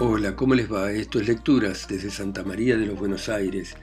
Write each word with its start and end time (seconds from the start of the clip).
Hola, 0.00 0.34
¿cómo 0.34 0.54
les 0.54 0.72
va? 0.72 0.90
Esto 0.90 1.20
es 1.20 1.28
Lecturas 1.28 1.86
desde 1.86 2.10
Santa 2.10 2.42
María 2.42 2.78
de 2.78 2.86
los 2.86 2.98
Buenos 2.98 3.28
Aires, 3.28 3.76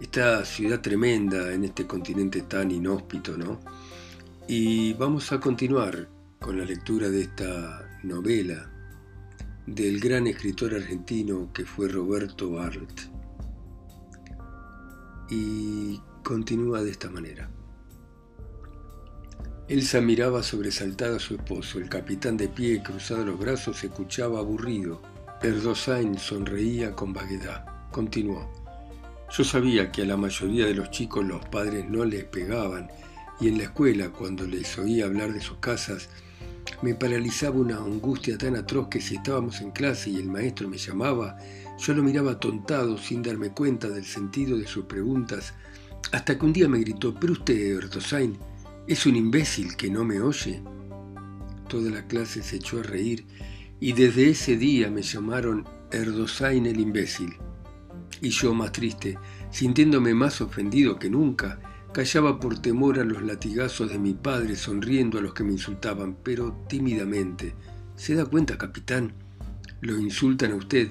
esta 0.00 0.44
ciudad 0.44 0.80
tremenda 0.80 1.52
en 1.52 1.62
este 1.62 1.86
continente 1.86 2.42
tan 2.42 2.72
inhóspito, 2.72 3.38
¿no? 3.38 3.60
Y 4.48 4.92
vamos 4.94 5.30
a 5.30 5.38
continuar 5.38 6.08
con 6.40 6.58
la 6.58 6.64
lectura 6.64 7.08
de 7.08 7.22
esta 7.22 7.88
novela 8.02 8.68
del 9.64 10.00
gran 10.00 10.26
escritor 10.26 10.74
argentino 10.74 11.52
que 11.52 11.64
fue 11.64 11.88
Roberto 11.88 12.60
Arlt. 12.60 13.00
Y 15.30 16.00
continúa 16.24 16.82
de 16.82 16.90
esta 16.90 17.08
manera. 17.08 17.48
Elsa 19.68 20.00
miraba 20.00 20.42
sobresaltada 20.42 21.16
a 21.16 21.20
su 21.20 21.36
esposo. 21.36 21.78
El 21.78 21.88
capitán 21.88 22.36
de 22.36 22.48
pie, 22.48 22.82
cruzado 22.82 23.24
los 23.24 23.38
brazos, 23.38 23.82
escuchaba 23.84 24.40
aburrido. 24.40 25.11
Erdosain 25.42 26.16
sonreía 26.18 26.92
con 26.92 27.12
vaguedad. 27.12 27.64
Continuó. 27.90 28.48
Yo 29.36 29.42
sabía 29.42 29.90
que 29.90 30.02
a 30.02 30.04
la 30.04 30.16
mayoría 30.16 30.66
de 30.66 30.74
los 30.74 30.92
chicos 30.92 31.24
los 31.24 31.44
padres 31.46 31.84
no 31.88 32.04
les 32.04 32.22
pegaban 32.22 32.88
y 33.40 33.48
en 33.48 33.58
la 33.58 33.64
escuela, 33.64 34.10
cuando 34.10 34.46
les 34.46 34.78
oía 34.78 35.06
hablar 35.06 35.32
de 35.32 35.40
sus 35.40 35.56
casas, 35.56 36.10
me 36.80 36.94
paralizaba 36.94 37.56
una 37.56 37.78
angustia 37.78 38.38
tan 38.38 38.54
atroz 38.54 38.86
que 38.86 39.00
si 39.00 39.16
estábamos 39.16 39.60
en 39.60 39.72
clase 39.72 40.10
y 40.10 40.16
el 40.18 40.28
maestro 40.28 40.68
me 40.68 40.78
llamaba, 40.78 41.36
yo 41.76 41.92
lo 41.92 42.04
miraba 42.04 42.38
tontado 42.38 42.96
sin 42.96 43.20
darme 43.20 43.50
cuenta 43.50 43.88
del 43.88 44.04
sentido 44.04 44.56
de 44.56 44.68
sus 44.68 44.84
preguntas, 44.84 45.54
hasta 46.12 46.38
que 46.38 46.46
un 46.46 46.52
día 46.52 46.68
me 46.68 46.78
gritó, 46.78 47.16
pero 47.18 47.32
usted, 47.32 47.78
Erdosain, 47.78 48.38
¿es 48.86 49.06
un 49.06 49.16
imbécil 49.16 49.76
que 49.76 49.90
no 49.90 50.04
me 50.04 50.20
oye? 50.20 50.62
Toda 51.68 51.90
la 51.90 52.06
clase 52.06 52.44
se 52.44 52.56
echó 52.56 52.78
a 52.78 52.84
reír 52.84 53.26
y 53.82 53.92
desde 53.92 54.30
ese 54.30 54.56
día 54.56 54.88
me 54.90 55.02
llamaron 55.02 55.66
Erdosain 55.90 56.64
el 56.66 56.80
imbécil. 56.80 57.34
Y 58.22 58.30
yo, 58.30 58.54
más 58.54 58.72
triste, 58.72 59.18
sintiéndome 59.50 60.14
más 60.14 60.40
ofendido 60.40 60.98
que 60.98 61.10
nunca, 61.10 61.58
Callaba 61.92 62.40
por 62.40 62.58
temor 62.58 62.98
a 62.98 63.04
los 63.04 63.22
latigazos 63.22 63.90
de 63.90 63.98
mi 63.98 64.14
padre, 64.14 64.56
sonriendo 64.56 65.18
a 65.18 65.20
los 65.20 65.34
que 65.34 65.44
me 65.44 65.52
insultaban, 65.52 66.16
pero 66.22 66.64
tímidamente. 66.66 67.54
¿Se 67.96 68.14
da 68.14 68.24
cuenta, 68.24 68.56
capitán? 68.56 69.12
Lo 69.82 69.98
insultan 69.98 70.52
a 70.52 70.54
usted, 70.54 70.88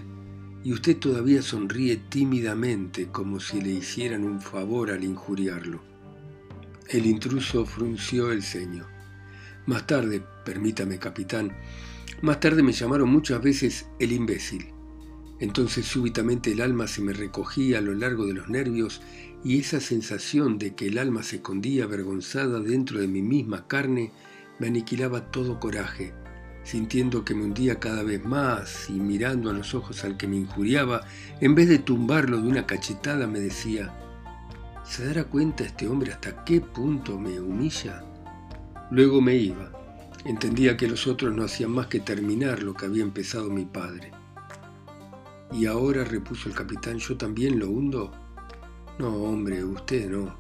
y 0.64 0.74
usted 0.74 0.98
todavía 0.98 1.42
sonríe 1.42 1.98
tímidamente, 1.98 3.08
como 3.08 3.40
si 3.40 3.60
le 3.62 3.72
hicieran 3.72 4.24
un 4.24 4.42
favor 4.42 4.92
al 4.92 5.04
injuriarlo. 5.04 5.82
El 6.88 7.08
intruso 7.08 7.66
frunció 7.66 8.32
el 8.32 8.44
ceño. 8.44 8.86
Más 9.66 9.86
tarde, 9.86 10.24
permítame, 10.44 10.98
capitán, 10.98 11.56
más 12.22 12.40
tarde 12.40 12.64
me 12.64 12.72
llamaron 12.72 13.10
muchas 13.10 13.42
veces 13.42 13.88
el 14.00 14.12
imbécil. 14.12 14.74
Entonces 15.40 15.86
súbitamente 15.88 16.52
el 16.52 16.62
alma 16.62 16.88
se 16.88 17.02
me 17.02 17.14
recogía 17.14 17.80
a 17.80 17.82
lo 17.82 17.96
largo 17.96 18.28
de 18.28 18.34
los 18.34 18.48
nervios 18.48 19.02
y 19.44 19.60
esa 19.60 19.80
sensación 19.80 20.60
de 20.60 20.76
que 20.76 20.88
el 20.88 21.00
alma 21.00 21.24
se 21.24 21.38
escondía 21.38 21.86
avergonzada 21.86 22.60
dentro 22.60 23.00
de 23.00 23.08
mi 23.08 23.24
misma 23.24 23.68
carne 23.68 24.12
me 24.60 24.68
aniquilaba 24.68 25.32
todo 25.32 25.60
coraje, 25.60 26.14
sintiendo 26.64 27.26
que 27.26 27.34
me 27.34 27.46
hundía 27.46 27.80
cada 27.80 28.04
vez 28.04 28.24
más 28.24 28.88
y 28.90 28.94
mirando 28.94 29.50
a 29.50 29.54
los 29.54 29.74
ojos 29.74 30.04
al 30.04 30.18
que 30.18 30.28
me 30.28 30.38
injuriaba, 30.38 31.02
en 31.40 31.56
vez 31.56 31.68
de 31.70 31.80
tumbarlo 31.80 32.40
de 32.40 32.48
una 32.48 32.68
cachetada 32.68 33.26
me 33.26 33.40
decía, 33.40 33.92
¿se 34.84 35.06
dará 35.06 35.24
cuenta 35.24 35.64
este 35.64 35.88
hombre 35.88 36.12
hasta 36.12 36.44
qué 36.46 36.62
punto 36.62 37.18
me 37.18 37.40
humilla? 37.40 38.04
Luego 38.92 39.22
me 39.22 39.38
iba. 39.38 39.72
Entendía 40.26 40.76
que 40.76 40.86
los 40.86 41.08
otros 41.08 41.34
no 41.34 41.46
hacían 41.46 41.72
más 41.72 41.88
que 41.88 42.02
terminar 42.02 42.62
lo 42.62 42.74
que 42.74 42.86
había 42.86 43.04
empezado 43.04 43.50
mi 43.50 43.64
padre. 43.64 44.12
Y 45.54 45.66
ahora, 45.66 46.04
repuso 46.04 46.50
el 46.50 46.56
capitán, 46.56 46.98
yo 46.98 47.16
también 47.16 47.58
lo 47.58 47.70
hundo. 47.70 48.12
No, 49.00 49.16
hombre, 49.16 49.64
usted 49.64 50.10
no. 50.10 50.38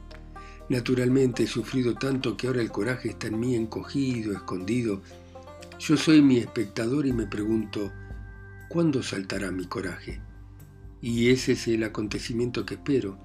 Naturalmente 0.67 1.43
he 1.43 1.47
sufrido 1.47 1.95
tanto 1.95 2.35
que 2.35 2.47
ahora 2.47 2.61
el 2.61 2.71
coraje 2.71 3.09
está 3.09 3.27
en 3.27 3.39
mí 3.39 3.55
encogido, 3.55 4.33
escondido. 4.33 5.01
Yo 5.79 5.95
soy 5.95 6.21
mi 6.21 6.37
espectador 6.37 7.05
y 7.07 7.13
me 7.13 7.27
pregunto, 7.27 7.89
¿cuándo 8.67 9.01
saltará 9.01 9.49
mi 9.49 9.65
coraje? 9.65 10.21
Y 11.01 11.29
ese 11.29 11.53
es 11.53 11.67
el 11.69 11.85
acontecimiento 11.85 12.65
que 12.65 12.73
espero. 12.73 13.17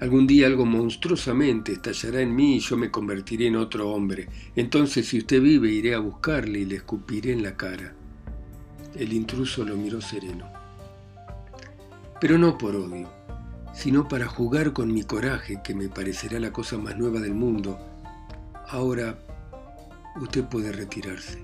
Algún 0.00 0.26
día 0.26 0.46
algo 0.46 0.66
monstruosamente 0.66 1.72
estallará 1.72 2.20
en 2.20 2.34
mí 2.34 2.56
y 2.56 2.60
yo 2.60 2.76
me 2.76 2.90
convertiré 2.90 3.46
en 3.46 3.56
otro 3.56 3.90
hombre. 3.90 4.28
Entonces 4.56 5.06
si 5.06 5.18
usted 5.18 5.40
vive 5.40 5.70
iré 5.70 5.94
a 5.94 5.98
buscarle 5.98 6.60
y 6.60 6.64
le 6.64 6.76
escupiré 6.76 7.32
en 7.32 7.42
la 7.42 7.56
cara. 7.56 7.94
El 8.96 9.12
intruso 9.12 9.64
lo 9.64 9.76
miró 9.76 10.00
sereno. 10.00 10.50
Pero 12.20 12.38
no 12.38 12.58
por 12.58 12.74
odio 12.76 13.20
sino 13.72 14.08
para 14.08 14.26
jugar 14.26 14.72
con 14.72 14.92
mi 14.92 15.04
coraje, 15.04 15.60
que 15.62 15.74
me 15.74 15.88
parecerá 15.88 16.38
la 16.38 16.52
cosa 16.52 16.76
más 16.76 16.96
nueva 16.98 17.20
del 17.20 17.34
mundo. 17.34 17.78
Ahora 18.68 19.18
usted 20.20 20.44
puede 20.44 20.72
retirarse. 20.72 21.42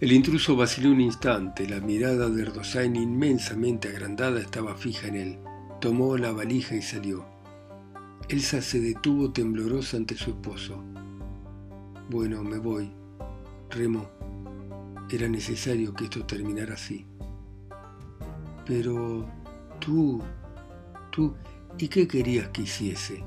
El 0.00 0.12
intruso 0.12 0.56
vaciló 0.56 0.90
un 0.90 1.00
instante, 1.00 1.68
la 1.68 1.80
mirada 1.80 2.28
de 2.28 2.42
Erdosain 2.42 2.96
inmensamente 2.96 3.88
agrandada 3.88 4.40
estaba 4.40 4.74
fija 4.74 5.08
en 5.08 5.16
él. 5.16 5.38
Tomó 5.82 6.16
la 6.16 6.30
valija 6.30 6.76
y 6.76 6.80
salió. 6.80 7.24
Elsa 8.28 8.62
se 8.62 8.78
detuvo 8.78 9.32
temblorosa 9.32 9.96
ante 9.96 10.14
su 10.14 10.30
esposo. 10.30 10.80
Bueno, 12.08 12.44
me 12.44 12.58
voy. 12.58 12.92
Remo, 13.68 14.08
era 15.10 15.26
necesario 15.26 15.92
que 15.92 16.04
esto 16.04 16.24
terminara 16.24 16.74
así. 16.74 17.04
Pero 18.64 19.26
tú, 19.80 20.22
tú, 21.10 21.34
¿y 21.76 21.88
qué 21.88 22.06
querías 22.06 22.50
que 22.50 22.62
hiciese? 22.62 23.24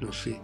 No 0.00 0.14
sé. 0.14 0.40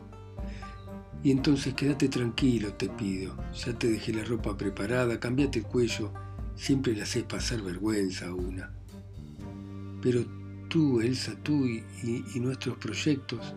Y 1.23 1.31
entonces 1.31 1.73
quédate 1.73 2.11
tranquilo, 2.11 2.75
te 2.75 2.91
pido. 2.91 3.39
Ya 3.55 3.73
te 3.73 3.89
dejé 3.89 4.13
la 4.13 4.25
ropa 4.25 4.55
preparada, 4.55 5.19
cambiate 5.19 5.61
el 5.61 5.65
cuello. 5.65 6.13
Siempre 6.57 6.93
le 6.93 7.01
haces 7.05 7.23
pasar 7.23 7.63
vergüenza 7.63 8.27
a 8.27 8.35
una. 8.35 8.71
Pero 10.03 10.40
tú, 10.71 11.03
Elsa, 11.03 11.35
tú 11.43 11.67
y, 11.67 11.85
nuestros 12.41 12.79
proyectos, 12.79 13.55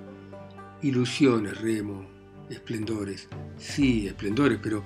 ilusiones, 0.82 1.62
Remo, 1.62 2.06
esplendores. 2.50 3.30
Sí, 3.58 4.06
esplendores, 4.08 4.60
pero 4.62 4.84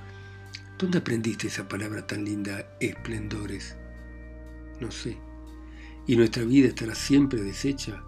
¿dónde 0.77 0.99
aprendiste 0.99 1.47
esa 1.47 1.67
palabra 1.67 2.05
tan 2.05 2.23
linda, 2.23 2.77
esplendores? 2.79 3.75
No 4.79 4.91
sé 4.91 5.17
y 6.07 6.15
nuestra 6.15 6.43
vida 6.43 6.69
estará 6.69 6.95
siempre 6.95 7.41
deshecha? 7.41 8.01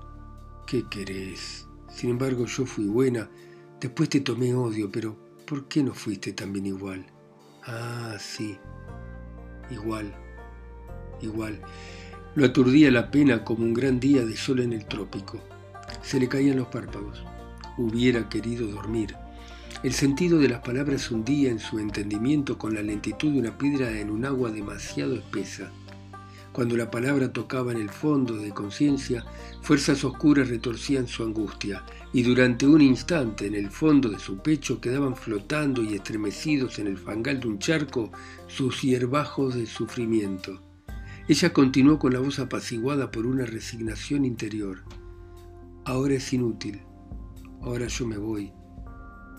¿Qué 0.65 0.85
querés? 0.89 1.67
Sin 1.89 2.11
embargo, 2.11 2.45
yo 2.45 2.65
fui 2.65 2.85
buena, 2.85 3.29
después 3.79 4.07
te 4.07 4.21
tomé 4.21 4.53
odio, 4.55 4.89
pero 4.89 5.17
¿por 5.45 5.67
qué 5.67 5.83
no 5.83 5.93
fuiste 5.93 6.31
también 6.31 6.65
igual? 6.65 7.05
Ah, 7.65 8.15
sí, 8.17 8.57
igual, 9.69 10.15
igual. 11.21 11.61
Lo 12.39 12.45
aturdía 12.45 12.89
la 12.89 13.11
pena 13.11 13.43
como 13.43 13.65
un 13.65 13.73
gran 13.73 13.99
día 13.99 14.25
de 14.25 14.37
sol 14.37 14.61
en 14.61 14.71
el 14.71 14.85
trópico. 14.85 15.41
Se 16.01 16.21
le 16.21 16.29
caían 16.29 16.55
los 16.55 16.69
párpados. 16.69 17.21
Hubiera 17.77 18.29
querido 18.29 18.65
dormir. 18.65 19.13
El 19.83 19.91
sentido 19.91 20.39
de 20.39 20.47
las 20.47 20.61
palabras 20.61 21.11
hundía 21.11 21.49
en 21.49 21.59
su 21.59 21.79
entendimiento 21.79 22.57
con 22.57 22.73
la 22.73 22.81
lentitud 22.81 23.33
de 23.33 23.39
una 23.39 23.57
piedra 23.57 23.91
en 23.99 24.09
un 24.09 24.23
agua 24.23 24.51
demasiado 24.51 25.15
espesa. 25.15 25.69
Cuando 26.53 26.77
la 26.77 26.89
palabra 26.89 27.33
tocaba 27.33 27.73
en 27.73 27.81
el 27.81 27.89
fondo 27.89 28.37
de 28.37 28.51
conciencia, 28.51 29.25
fuerzas 29.61 30.05
oscuras 30.05 30.47
retorcían 30.47 31.09
su 31.09 31.23
angustia, 31.23 31.83
y 32.13 32.23
durante 32.23 32.65
un 32.65 32.79
instante 32.79 33.47
en 33.47 33.55
el 33.55 33.69
fondo 33.69 34.07
de 34.07 34.17
su 34.17 34.37
pecho 34.37 34.79
quedaban 34.79 35.17
flotando 35.17 35.83
y 35.83 35.95
estremecidos 35.95 36.79
en 36.79 36.87
el 36.87 36.97
fangal 36.97 37.41
de 37.41 37.49
un 37.49 37.59
charco 37.59 38.13
sus 38.47 38.81
hierbajos 38.81 39.55
de 39.55 39.65
sufrimiento. 39.65 40.68
Ella 41.29 41.53
continuó 41.53 41.99
con 41.99 42.11
la 42.11 42.19
voz 42.19 42.39
apaciguada 42.39 43.11
por 43.11 43.27
una 43.27 43.45
resignación 43.45 44.25
interior. 44.25 44.81
Ahora 45.85 46.15
es 46.15 46.33
inútil. 46.33 46.81
Ahora 47.61 47.85
yo 47.85 48.07
me 48.07 48.17
voy. 48.17 48.51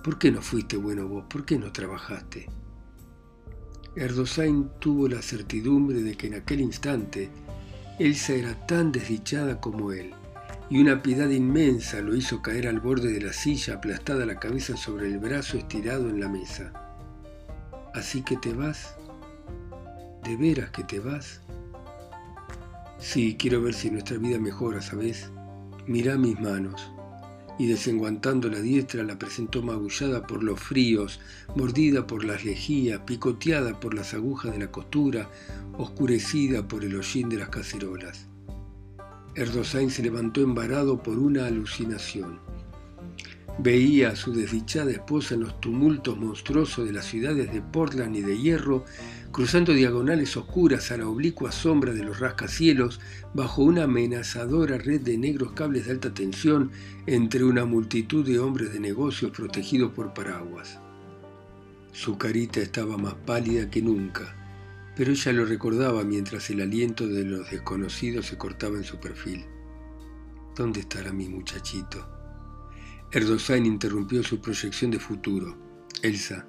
¿Por 0.04 0.16
qué 0.16 0.30
no 0.30 0.40
fuiste 0.40 0.76
bueno 0.76 1.08
vos? 1.08 1.24
¿Por 1.28 1.44
qué 1.44 1.58
no 1.58 1.72
trabajaste? 1.72 2.46
Erdosain 3.96 4.70
tuvo 4.78 5.08
la 5.08 5.20
certidumbre 5.20 6.00
de 6.00 6.16
que 6.16 6.28
en 6.28 6.34
aquel 6.34 6.60
instante 6.60 7.28
Elsa 7.98 8.34
era 8.34 8.54
tan 8.68 8.92
desdichada 8.92 9.60
como 9.60 9.90
él, 9.90 10.12
y 10.70 10.80
una 10.80 11.02
piedad 11.02 11.28
inmensa 11.28 12.00
lo 12.02 12.14
hizo 12.14 12.40
caer 12.40 12.68
al 12.68 12.78
borde 12.78 13.12
de 13.12 13.20
la 13.20 13.32
silla, 13.32 13.74
aplastada 13.74 14.24
la 14.26 14.38
cabeza 14.38 14.76
sobre 14.76 15.08
el 15.08 15.18
brazo 15.18 15.58
estirado 15.58 16.08
en 16.08 16.20
la 16.20 16.28
mesa. 16.28 16.72
¿Así 17.94 18.22
que 18.22 18.36
te 18.36 18.54
vas? 18.54 18.94
¿De 20.22 20.36
veras 20.36 20.70
que 20.70 20.84
te 20.84 21.00
vas? 21.00 21.39
Sí, 23.00 23.34
quiero 23.38 23.62
ver 23.62 23.72
si 23.72 23.90
nuestra 23.90 24.18
vida 24.18 24.38
mejora, 24.38 24.82
¿sabes? 24.82 25.30
Mira 25.86 26.16
mis 26.16 26.38
manos. 26.38 26.92
y 27.58 27.66
desenguantando 27.66 28.48
la 28.48 28.58
diestra 28.58 29.02
la 29.02 29.18
presentó 29.18 29.62
magullada 29.62 30.26
por 30.26 30.42
los 30.42 30.58
fríos, 30.58 31.20
mordida 31.54 32.06
por 32.06 32.24
las 32.24 32.42
lejías, 32.42 33.00
picoteada 33.00 33.78
por 33.78 33.92
las 33.92 34.14
agujas 34.14 34.52
de 34.52 34.60
la 34.60 34.72
costura, 34.72 35.28
oscurecida 35.76 36.66
por 36.66 36.84
el 36.84 36.96
hollín 36.96 37.28
de 37.28 37.36
las 37.36 37.50
cacerolas. 37.50 38.26
Erdosain 39.34 39.90
se 39.90 40.02
levantó 40.02 40.40
embarado 40.40 41.02
por 41.02 41.18
una 41.18 41.44
alucinación. 41.44 42.38
Veía 43.58 44.08
a 44.08 44.16
su 44.16 44.32
desdichada 44.32 44.90
esposa 44.90 45.34
en 45.34 45.40
los 45.40 45.60
tumultos 45.60 46.16
monstruosos 46.16 46.86
de 46.86 46.94
las 46.94 47.04
ciudades 47.04 47.52
de 47.52 47.60
Portland 47.60 48.16
y 48.16 48.22
de 48.22 48.38
Hierro, 48.38 48.86
cruzando 49.32 49.72
diagonales 49.72 50.36
oscuras 50.36 50.90
a 50.90 50.96
la 50.96 51.08
oblicua 51.08 51.52
sombra 51.52 51.92
de 51.92 52.02
los 52.02 52.18
rascacielos, 52.18 53.00
bajo 53.32 53.62
una 53.62 53.84
amenazadora 53.84 54.76
red 54.76 55.00
de 55.00 55.16
negros 55.16 55.52
cables 55.52 55.86
de 55.86 55.92
alta 55.92 56.12
tensión 56.12 56.72
entre 57.06 57.44
una 57.44 57.64
multitud 57.64 58.26
de 58.26 58.38
hombres 58.38 58.72
de 58.72 58.80
negocios 58.80 59.30
protegidos 59.30 59.92
por 59.92 60.12
paraguas. 60.14 60.80
Su 61.92 62.18
carita 62.18 62.60
estaba 62.60 62.96
más 62.96 63.14
pálida 63.14 63.70
que 63.70 63.82
nunca, 63.82 64.36
pero 64.96 65.12
ella 65.12 65.32
lo 65.32 65.44
recordaba 65.44 66.04
mientras 66.04 66.50
el 66.50 66.60
aliento 66.60 67.06
de 67.06 67.24
los 67.24 67.50
desconocidos 67.50 68.26
se 68.26 68.36
cortaba 68.36 68.76
en 68.76 68.84
su 68.84 68.98
perfil. 68.98 69.44
¿Dónde 70.56 70.80
estará 70.80 71.12
mi 71.12 71.28
muchachito? 71.28 72.06
Erdosain 73.12 73.66
interrumpió 73.66 74.22
su 74.22 74.40
proyección 74.40 74.90
de 74.90 74.98
futuro. 74.98 75.56
Elsa, 76.02 76.46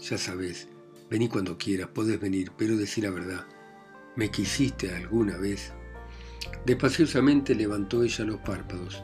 ya 0.00 0.18
sabes, 0.18 0.68
vení 1.10 1.28
cuando 1.28 1.56
quieras, 1.56 1.88
podés 1.88 2.20
venir, 2.20 2.52
pero 2.56 2.76
decí 2.76 3.00
la 3.00 3.10
verdad. 3.10 3.46
¿Me 4.16 4.30
quisiste 4.30 4.94
alguna 4.94 5.36
vez? 5.36 5.72
Despaciosamente 6.64 7.54
levantó 7.54 8.02
ella 8.02 8.24
los 8.24 8.40
párpados. 8.40 9.02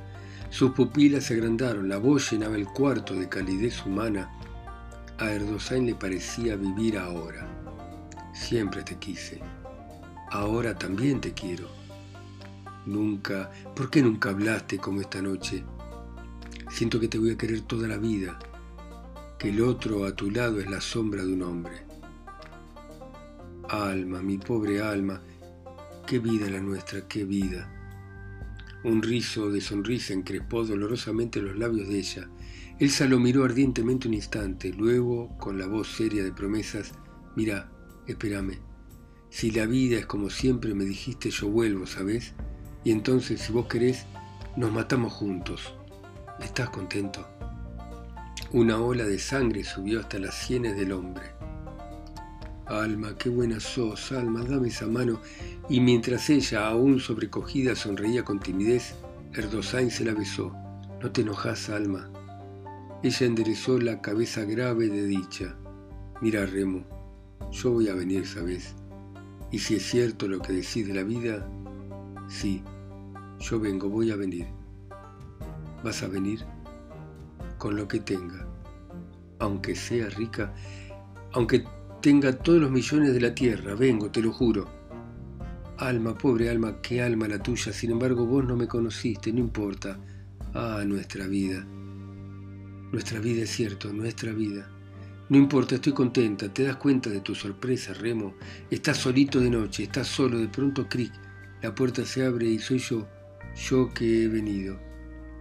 Sus 0.51 0.73
pupilas 0.73 1.25
se 1.25 1.35
agrandaron, 1.35 1.89
la 1.89 1.99
voz 1.99 2.31
llenaba 2.31 2.57
el 2.57 2.67
cuarto 2.67 3.15
de 3.15 3.29
calidez 3.29 3.85
humana. 3.87 4.31
A 5.19 5.31
Erdosain 5.31 5.87
le 5.87 5.95
parecía 5.95 6.57
vivir 6.57 6.99
ahora. 6.99 7.47
Siempre 8.33 8.83
te 8.83 8.97
quise. 8.97 9.41
Ahora 10.31 10.77
también 10.77 11.21
te 11.21 11.33
quiero. 11.33 11.69
Nunca, 12.87 13.51
¿por 13.77 13.91
qué 13.91 14.03
nunca 14.03 14.31
hablaste 14.31 14.79
como 14.79 15.01
esta 15.01 15.23
noche? 15.23 15.65
Siento 16.71 16.99
que 16.99 17.09
te 17.09 17.19
voy 17.19 17.31
a 17.31 17.39
querer 17.39 17.61
toda 17.61 17.87
la 17.87 17.99
vida, 17.99 18.39
que 19.39 19.51
el 19.51 19.63
otro 19.63 20.05
a 20.05 20.17
tu 20.17 20.31
lado 20.31 20.59
es 20.59 20.71
la 20.71 20.81
sombra 20.81 21.23
de 21.23 21.33
un 21.33 21.43
hombre. 21.43 21.92
Alma, 23.73 24.21
mi 24.21 24.37
pobre 24.37 24.83
alma, 24.83 25.23
qué 26.07 26.19
vida 26.19 26.51
la 26.51 26.61
nuestra, 26.61 27.09
qué 27.09 27.25
vida. 27.25 27.73
Un 28.85 29.01
rizo 29.01 29.51
de 29.51 29.63
sonrisa 29.63 30.13
encrespó 30.13 30.63
dolorosamente 30.63 31.41
los 31.41 31.57
labios 31.57 31.89
de 31.89 31.99
ella. 31.99 32.29
Elsa 32.79 33.07
lo 33.07 33.19
miró 33.19 33.47
ardientemente 33.47 34.09
un 34.09 34.13
instante, 34.13 34.75
luego, 34.75 35.39
con 35.39 35.59
la 35.59 35.67
voz 35.67 35.89
seria 35.89 36.23
de 36.23 36.33
promesas, 36.33 36.93
mira, 37.35 37.73
espérame. 38.07 38.59
Si 39.31 39.51
la 39.51 39.65
vida 39.65 40.01
es 40.01 40.05
como 40.05 40.29
siempre 40.29 40.75
me 40.75 40.85
dijiste, 40.85 41.31
yo 41.31 41.49
vuelvo, 41.49 41.87
¿sabes? 41.87 42.35
Y 42.85 42.91
entonces, 42.91 43.41
si 43.41 43.55
vos 43.55 43.69
querés, 43.69 44.05
nos 44.55 44.71
matamos 44.71 45.15
juntos. 45.15 45.73
¿Estás 46.43 46.69
contento? 46.69 47.27
Una 48.53 48.79
ola 48.79 49.05
de 49.05 49.19
sangre 49.19 49.65
subió 49.65 50.01
hasta 50.01 50.19
las 50.19 50.35
sienes 50.35 50.77
del 50.77 50.93
hombre. 50.93 51.32
Alma, 52.67 53.17
qué 53.19 53.29
buena 53.29 53.61
sos, 53.61 54.13
Alma, 54.13 54.43
dame 54.45 54.69
esa 54.69 54.87
mano. 54.87 55.21
Y 55.69 55.81
mientras 55.81 56.31
ella, 56.31 56.69
aún 56.69 57.01
sobrecogida, 57.01 57.75
sonreía 57.75 58.25
con 58.25 58.41
timidez, 58.41 58.95
Erdosain 59.35 59.91
se 59.91 60.05
la 60.05 60.15
besó. 60.15 60.53
No 61.01 61.11
te 61.11 61.23
enojas, 61.23 61.69
Alma. 61.69 62.11
Ella 63.03 63.27
enderezó 63.27 63.79
la 63.79 64.01
cabeza 64.01 64.45
grave 64.45 64.89
de 64.89 65.05
dicha. 65.05 65.57
Mira, 66.21 66.47
Remo, 66.47 66.85
yo 67.51 67.73
voy 67.73 67.89
a 67.89 67.95
venir, 67.95 68.27
¿sabes? 68.27 68.75
Y 69.51 69.59
si 69.59 69.77
es 69.77 69.83
cierto 69.83 70.29
lo 70.29 70.41
que 70.41 70.53
decís 70.53 70.87
de 70.87 70.95
la 70.95 71.03
vida, 71.03 71.49
sí, 72.29 72.63
yo 73.41 73.59
vengo, 73.59 73.89
voy 73.89 74.11
a 74.11 74.17
venir 74.17 74.47
vas 75.83 76.03
a 76.03 76.09
venir 76.09 76.45
con 77.59 77.77
lo 77.77 77.87
que 77.89 78.01
tenga, 78.01 78.47
aunque 79.39 79.75
sea 79.75 80.09
rica, 80.11 80.53
aunque 81.33 81.65
tenga 82.03 82.33
todos 82.33 82.61
los 82.61 82.71
millones 82.73 83.15
de 83.15 83.21
la 83.21 83.33
tierra, 83.33 83.77
vengo, 83.77 84.11
te 84.11 84.21
lo 84.21 84.33
juro. 84.33 84.69
Alma, 85.79 86.19
pobre 86.19 86.51
alma, 86.51 86.83
qué 86.83 87.01
alma 87.01 87.29
la 87.29 87.41
tuya, 87.41 87.73
sin 87.73 87.93
embargo 87.93 88.27
vos 88.27 88.45
no 88.45 88.57
me 88.57 88.67
conociste, 88.67 89.33
no 89.33 89.39
importa. 89.39 90.01
Ah, 90.53 90.83
nuestra 90.85 91.29
vida. 91.29 91.65
Nuestra 92.91 93.21
vida 93.21 93.43
es 93.43 93.51
cierto, 93.51 93.93
nuestra 93.93 94.33
vida. 94.33 94.69
No 95.29 95.39
importa, 95.39 95.77
estoy 95.77 95.93
contenta, 95.93 96.53
te 96.53 96.65
das 96.65 96.77
cuenta 96.77 97.09
de 97.09 97.21
tu 97.21 97.37
sorpresa, 97.37 97.95
Remo. 97.95 98.35
Estás 98.69 98.97
solito 98.99 99.39
de 99.39 99.51
noche, 99.51 99.85
estás 99.85 100.09
solo, 100.09 100.39
de 100.39 100.49
pronto, 100.49 100.89
cric, 100.89 101.13
la 101.63 101.73
puerta 101.73 102.05
se 102.05 102.27
abre 102.27 102.47
y 102.47 102.59
soy 102.59 102.79
yo, 102.79 103.07
yo 103.55 103.95
que 103.95 104.25
he 104.25 104.29
venido. 104.29 104.77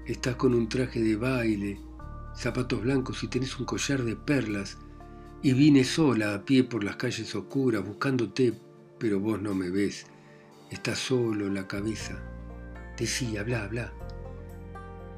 Estás 0.06 0.36
con 0.36 0.54
un 0.54 0.69
traje 0.69 1.02
de 1.02 1.16
baile, 1.16 1.80
zapatos 2.36 2.84
blancos 2.84 3.24
y 3.24 3.28
tenés 3.28 3.60
un 3.60 3.66
collar 3.66 4.04
de 4.04 4.16
perlas. 4.16 4.78
Y 5.43 5.53
vine 5.53 5.83
sola 5.83 6.35
a 6.35 6.45
pie 6.45 6.63
por 6.63 6.83
las 6.83 6.97
calles 6.97 7.33
oscuras 7.33 7.83
buscándote, 7.83 8.53
pero 8.99 9.19
vos 9.19 9.41
no 9.41 9.55
me 9.55 9.71
ves. 9.71 10.05
Estás 10.69 10.99
solo, 10.99 11.49
la 11.49 11.67
cabeza. 11.67 12.19
Decía, 12.95 13.41
habla, 13.41 13.63
habla. 13.63 13.93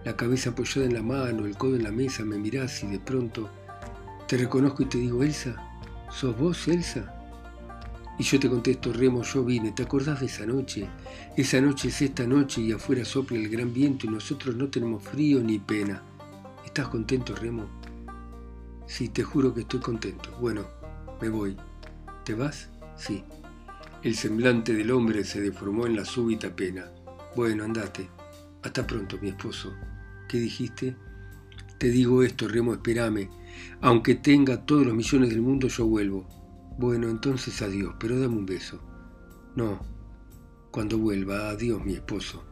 La 0.05 0.15
cabeza 0.15 0.51
apoyada 0.51 0.85
en 0.87 0.93
la 0.93 1.03
mano, 1.03 1.45
el 1.45 1.57
codo 1.57 1.75
en 1.75 1.83
la 1.83 1.91
mesa, 1.91 2.23
me 2.23 2.37
mirás 2.37 2.83
y 2.83 2.87
de 2.87 2.99
pronto 2.99 3.49
te 4.25 4.37
reconozco 4.37 4.83
y 4.83 4.85
te 4.85 4.97
digo, 4.97 5.23
Elsa, 5.23 5.57
¿sos 6.09 6.37
vos, 6.37 6.69
Elsa? 6.69 7.13
Y 8.17 8.23
yo 8.23 8.39
te 8.39 8.49
contesto, 8.49 8.93
Remo, 8.93 9.23
yo 9.23 9.43
vine, 9.43 9.73
¿te 9.73 9.83
acordás 9.83 10.21
de 10.21 10.27
esa 10.27 10.45
noche? 10.45 10.87
Esa 11.35 11.59
noche 11.59 11.89
es 11.89 12.01
esta 12.01 12.25
noche 12.25 12.61
y 12.61 12.71
afuera 12.71 13.03
sopla 13.03 13.37
el 13.37 13.49
gran 13.49 13.73
viento 13.73 14.07
y 14.07 14.09
nosotros 14.09 14.55
no 14.55 14.69
tenemos 14.69 15.03
frío 15.03 15.41
ni 15.41 15.59
pena. 15.59 16.01
¿Estás 16.65 16.87
contento, 16.87 17.35
Remo? 17.35 17.82
Sí, 18.93 19.09
te 19.09 19.23
juro 19.23 19.55
que 19.55 19.61
estoy 19.61 19.79
contento. 19.79 20.29
Bueno, 20.39 20.67
me 21.19 21.27
voy. 21.27 21.57
¿Te 22.23 22.35
vas? 22.35 22.69
Sí. 22.95 23.23
El 24.03 24.13
semblante 24.13 24.75
del 24.75 24.91
hombre 24.91 25.23
se 25.23 25.41
deformó 25.41 25.87
en 25.87 25.95
la 25.95 26.05
súbita 26.05 26.55
pena. 26.55 26.91
Bueno, 27.35 27.63
andate. 27.63 28.07
Hasta 28.61 28.85
pronto, 28.85 29.17
mi 29.19 29.29
esposo. 29.29 29.73
¿Qué 30.29 30.37
dijiste? 30.37 30.95
Te 31.79 31.89
digo 31.89 32.21
esto, 32.21 32.47
Remo, 32.47 32.73
espérame. 32.73 33.31
Aunque 33.81 34.13
tenga 34.13 34.63
todos 34.63 34.85
los 34.85 34.93
millones 34.93 35.31
del 35.31 35.41
mundo, 35.41 35.69
yo 35.69 35.87
vuelvo. 35.87 36.27
Bueno, 36.77 37.09
entonces 37.09 37.63
adiós, 37.63 37.95
pero 37.99 38.19
dame 38.19 38.35
un 38.35 38.45
beso. 38.45 38.79
No, 39.55 39.79
cuando 40.69 40.99
vuelva, 40.99 41.49
adiós 41.49 41.83
mi 41.83 41.93
esposo. 41.93 42.45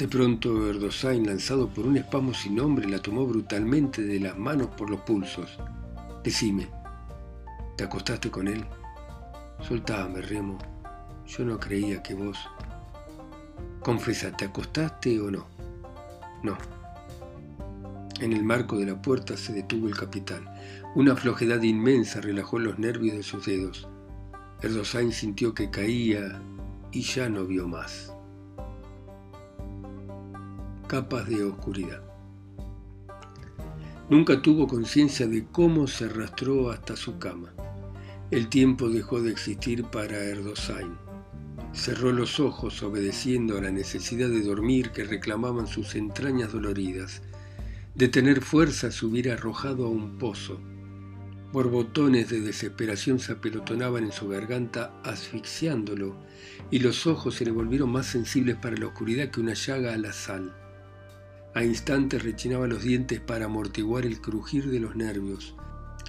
De 0.00 0.08
pronto 0.08 0.70
Erdosain, 0.70 1.26
lanzado 1.26 1.68
por 1.68 1.86
un 1.86 1.98
espasmo 1.98 2.32
sin 2.32 2.54
nombre, 2.54 2.88
la 2.88 3.02
tomó 3.02 3.26
brutalmente 3.26 4.00
de 4.00 4.18
las 4.18 4.38
manos 4.38 4.68
por 4.68 4.88
los 4.88 5.02
pulsos. 5.02 5.58
Decime, 6.24 6.70
¿te 7.76 7.84
acostaste 7.84 8.30
con 8.30 8.48
él? 8.48 8.64
Soltame, 9.60 10.22
Remo. 10.22 10.56
Yo 11.26 11.44
no 11.44 11.60
creía 11.60 12.02
que 12.02 12.14
vos... 12.14 12.38
Confesa, 13.82 14.34
¿te 14.34 14.46
acostaste 14.46 15.20
o 15.20 15.30
no? 15.30 15.46
No. 16.42 16.56
En 18.20 18.32
el 18.32 18.42
marco 18.42 18.78
de 18.78 18.86
la 18.86 19.02
puerta 19.02 19.36
se 19.36 19.52
detuvo 19.52 19.86
el 19.86 19.98
capitán. 19.98 20.48
Una 20.94 21.14
flojedad 21.14 21.60
inmensa 21.60 22.22
relajó 22.22 22.58
los 22.58 22.78
nervios 22.78 23.18
de 23.18 23.22
sus 23.22 23.44
dedos. 23.44 23.86
Erdosain 24.62 25.12
sintió 25.12 25.52
que 25.52 25.68
caía 25.68 26.40
y 26.90 27.02
ya 27.02 27.28
no 27.28 27.44
vio 27.44 27.68
más. 27.68 28.14
Capas 30.90 31.28
de 31.28 31.44
oscuridad. 31.44 32.02
Nunca 34.08 34.42
tuvo 34.42 34.66
conciencia 34.66 35.28
de 35.28 35.46
cómo 35.52 35.86
se 35.86 36.06
arrastró 36.06 36.72
hasta 36.72 36.96
su 36.96 37.16
cama. 37.20 37.52
El 38.32 38.48
tiempo 38.48 38.88
dejó 38.88 39.22
de 39.22 39.30
existir 39.30 39.84
para 39.84 40.16
Erdosain. 40.16 40.96
Cerró 41.72 42.10
los 42.10 42.40
ojos 42.40 42.82
obedeciendo 42.82 43.56
a 43.56 43.60
la 43.60 43.70
necesidad 43.70 44.28
de 44.30 44.42
dormir 44.42 44.90
que 44.90 45.04
reclamaban 45.04 45.68
sus 45.68 45.94
entrañas 45.94 46.52
doloridas. 46.52 47.22
De 47.94 48.08
tener 48.08 48.40
fuerza 48.40 48.90
se 48.90 49.06
hubiera 49.06 49.34
arrojado 49.34 49.86
a 49.86 49.90
un 49.90 50.18
pozo 50.18 50.58
Borbotones 51.52 52.30
de 52.30 52.40
desesperación 52.40 53.18
se 53.18 53.32
apelotonaban 53.32 54.04
en 54.04 54.12
su 54.12 54.28
garganta, 54.28 54.92
asfixiándolo, 55.02 56.14
y 56.70 56.78
los 56.78 57.08
ojos 57.08 57.34
se 57.34 57.44
le 57.44 57.50
volvieron 57.50 57.90
más 57.90 58.06
sensibles 58.06 58.54
para 58.56 58.76
la 58.76 58.86
oscuridad 58.86 59.30
que 59.30 59.40
una 59.40 59.54
llaga 59.54 59.94
a 59.94 59.98
la 59.98 60.12
sal. 60.12 60.54
A 61.52 61.64
instantes 61.64 62.22
rechinaba 62.22 62.68
los 62.68 62.82
dientes 62.82 63.18
para 63.20 63.46
amortiguar 63.46 64.06
el 64.06 64.20
crujir 64.20 64.70
de 64.70 64.78
los 64.78 64.94
nervios, 64.94 65.56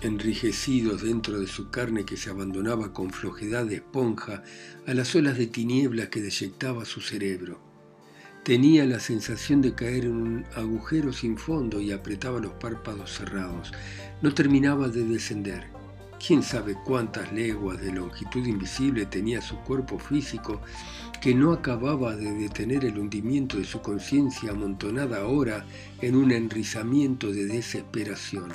enrijecidos 0.03 1.01
dentro 1.01 1.39
de 1.39 1.47
su 1.47 1.71
carne 1.71 2.05
que 2.05 2.15
se 2.15 2.29
abandonaba 2.29 2.93
con 2.93 3.09
flojedad 3.09 3.65
de 3.65 3.75
esponja 3.75 4.43
a 4.85 4.93
las 4.93 5.15
olas 5.15 5.39
de 5.39 5.47
tinieblas 5.47 6.09
que 6.09 6.21
deyectaba 6.21 6.85
su 6.85 7.01
cerebro. 7.01 7.59
Tenía 8.43 8.85
la 8.85 8.99
sensación 8.99 9.61
de 9.61 9.73
caer 9.73 10.05
en 10.05 10.15
un 10.15 10.45
agujero 10.55 11.11
sin 11.11 11.37
fondo 11.37 11.81
y 11.81 11.91
apretaba 11.91 12.39
los 12.39 12.53
párpados 12.53 13.11
cerrados. 13.11 13.71
No 14.21 14.35
terminaba 14.35 14.89
de 14.89 15.03
descender. 15.03 15.65
Quién 16.25 16.43
sabe 16.43 16.75
cuántas 16.85 17.33
leguas 17.33 17.81
de 17.81 17.91
longitud 17.91 18.45
invisible 18.45 19.07
tenía 19.07 19.41
su 19.41 19.57
cuerpo 19.57 19.97
físico 19.97 20.61
que 21.21 21.35
no 21.35 21.53
acababa 21.53 22.15
de 22.15 22.33
detener 22.33 22.83
el 22.83 22.97
hundimiento 22.97 23.57
de 23.57 23.63
su 23.63 23.79
conciencia 23.79 24.51
amontonada 24.51 25.21
ahora 25.21 25.67
en 26.01 26.15
un 26.15 26.31
enrizamiento 26.31 27.31
de 27.31 27.45
desesperación. 27.45 28.51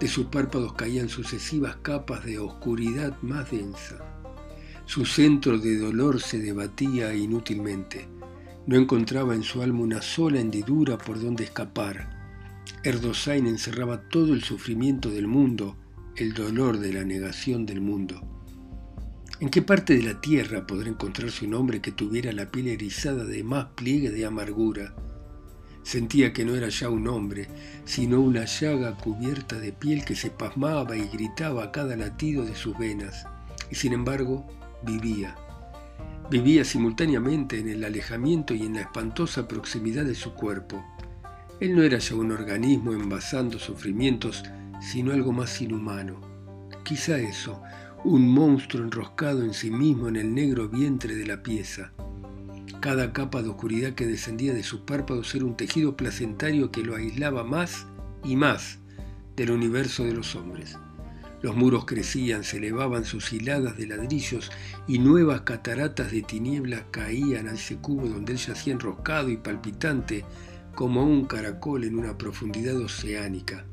De 0.00 0.08
sus 0.08 0.26
párpados 0.26 0.72
caían 0.72 1.08
sucesivas 1.08 1.76
capas 1.76 2.24
de 2.24 2.40
oscuridad 2.40 3.16
más 3.22 3.52
densa. 3.52 3.98
Su 4.84 5.06
centro 5.06 5.58
de 5.58 5.78
dolor 5.78 6.20
se 6.20 6.40
debatía 6.40 7.14
inútilmente. 7.14 8.08
No 8.66 8.76
encontraba 8.76 9.36
en 9.36 9.44
su 9.44 9.62
alma 9.62 9.82
una 9.82 10.02
sola 10.02 10.40
hendidura 10.40 10.98
por 10.98 11.22
donde 11.22 11.44
escapar. 11.44 12.18
Erdosain 12.82 13.46
encerraba 13.46 14.08
todo 14.08 14.34
el 14.34 14.42
sufrimiento 14.42 15.08
del 15.08 15.28
mundo, 15.28 15.76
el 16.16 16.34
dolor 16.34 16.78
de 16.80 16.92
la 16.92 17.04
negación 17.04 17.64
del 17.64 17.80
mundo. 17.80 18.39
¿En 19.40 19.48
qué 19.48 19.62
parte 19.62 19.96
de 19.96 20.02
la 20.02 20.20
tierra 20.20 20.66
podrá 20.66 20.90
encontrarse 20.90 21.46
un 21.46 21.54
hombre 21.54 21.80
que 21.80 21.92
tuviera 21.92 22.30
la 22.30 22.50
piel 22.50 22.68
erizada 22.68 23.24
de 23.24 23.42
más 23.42 23.68
pliegue 23.74 24.10
de 24.10 24.26
amargura? 24.26 24.94
Sentía 25.82 26.34
que 26.34 26.44
no 26.44 26.54
era 26.54 26.68
ya 26.68 26.90
un 26.90 27.08
hombre, 27.08 27.48
sino 27.86 28.20
una 28.20 28.44
llaga 28.44 28.98
cubierta 28.98 29.58
de 29.58 29.72
piel 29.72 30.04
que 30.04 30.14
se 30.14 30.28
pasmaba 30.28 30.94
y 30.94 31.08
gritaba 31.08 31.64
a 31.64 31.72
cada 31.72 31.96
latido 31.96 32.44
de 32.44 32.54
sus 32.54 32.76
venas, 32.76 33.24
y 33.70 33.76
sin 33.76 33.94
embargo 33.94 34.46
vivía. 34.82 35.34
Vivía 36.30 36.62
simultáneamente 36.62 37.58
en 37.58 37.70
el 37.70 37.82
alejamiento 37.82 38.52
y 38.52 38.66
en 38.66 38.74
la 38.74 38.82
espantosa 38.82 39.48
proximidad 39.48 40.04
de 40.04 40.14
su 40.14 40.34
cuerpo. 40.34 40.84
Él 41.60 41.74
no 41.74 41.82
era 41.82 41.96
ya 41.96 42.14
un 42.14 42.30
organismo 42.30 42.92
envasando 42.92 43.58
sufrimientos, 43.58 44.44
sino 44.82 45.12
algo 45.12 45.32
más 45.32 45.62
inhumano. 45.62 46.20
Quizá 46.84 47.18
eso, 47.18 47.62
un 48.04 48.26
monstruo 48.28 48.82
enroscado 48.82 49.42
en 49.42 49.52
sí 49.52 49.70
mismo 49.70 50.08
en 50.08 50.16
el 50.16 50.34
negro 50.34 50.68
vientre 50.68 51.14
de 51.14 51.26
la 51.26 51.42
pieza. 51.42 51.92
Cada 52.80 53.12
capa 53.12 53.42
de 53.42 53.50
oscuridad 53.50 53.92
que 53.92 54.06
descendía 54.06 54.54
de 54.54 54.62
sus 54.62 54.80
párpados 54.80 55.34
era 55.34 55.44
un 55.44 55.56
tejido 55.56 55.96
placentario 55.96 56.70
que 56.70 56.82
lo 56.82 56.96
aislaba 56.96 57.44
más 57.44 57.86
y 58.24 58.36
más 58.36 58.78
del 59.36 59.50
universo 59.50 60.04
de 60.04 60.14
los 60.14 60.34
hombres. 60.34 60.78
Los 61.42 61.56
muros 61.56 61.84
crecían, 61.84 62.42
se 62.42 62.56
elevaban 62.56 63.04
sus 63.04 63.32
hiladas 63.34 63.76
de 63.76 63.86
ladrillos 63.86 64.50
y 64.86 64.98
nuevas 64.98 65.42
cataratas 65.42 66.10
de 66.10 66.22
tinieblas 66.22 66.84
caían 66.90 67.48
a 67.48 67.52
ese 67.52 67.76
cubo 67.76 68.08
donde 68.08 68.32
él 68.32 68.38
yacía 68.38 68.72
enroscado 68.72 69.28
y 69.28 69.36
palpitante 69.36 70.24
como 70.74 71.04
un 71.04 71.26
caracol 71.26 71.84
en 71.84 71.98
una 71.98 72.16
profundidad 72.16 72.76
oceánica. 72.78 73.66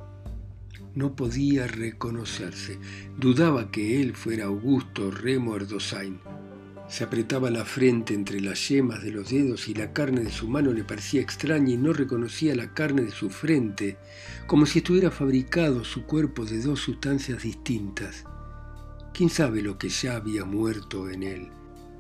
No 0.98 1.16
podía 1.16 1.68
reconocerse, 1.68 2.80
dudaba 3.20 3.70
que 3.70 4.02
él 4.02 4.16
fuera 4.16 4.46
Augusto 4.46 5.12
Remo 5.12 5.56
Erdosain. 5.56 6.20
Se 6.90 7.04
apretaba 7.04 7.52
la 7.52 7.66
frente 7.66 8.16
entre 8.16 8.42
las 8.42 8.68
yemas 8.68 9.04
de 9.04 9.12
los 9.12 9.30
dedos 9.30 9.68
y 9.68 9.76
la 9.76 9.94
carne 9.94 10.22
de 10.22 10.32
su 10.32 10.48
mano 10.48 10.74
le 10.74 10.84
parecía 10.84 11.22
extraña 11.22 11.74
y 11.74 11.78
no 11.78 11.94
reconocía 11.94 12.56
la 12.56 12.74
carne 12.74 13.04
de 13.04 13.12
su 13.12 13.30
frente, 13.30 14.00
como 14.48 14.66
si 14.66 14.80
estuviera 14.80 15.12
fabricado 15.12 15.84
su 15.84 16.08
cuerpo 16.08 16.46
de 16.46 16.64
dos 16.64 16.80
sustancias 16.80 17.44
distintas. 17.44 18.24
¿Quién 19.14 19.30
sabe 19.30 19.62
lo 19.62 19.78
que 19.78 19.90
ya 19.90 20.16
había 20.16 20.46
muerto 20.46 21.12
en 21.12 21.22
él? 21.22 21.57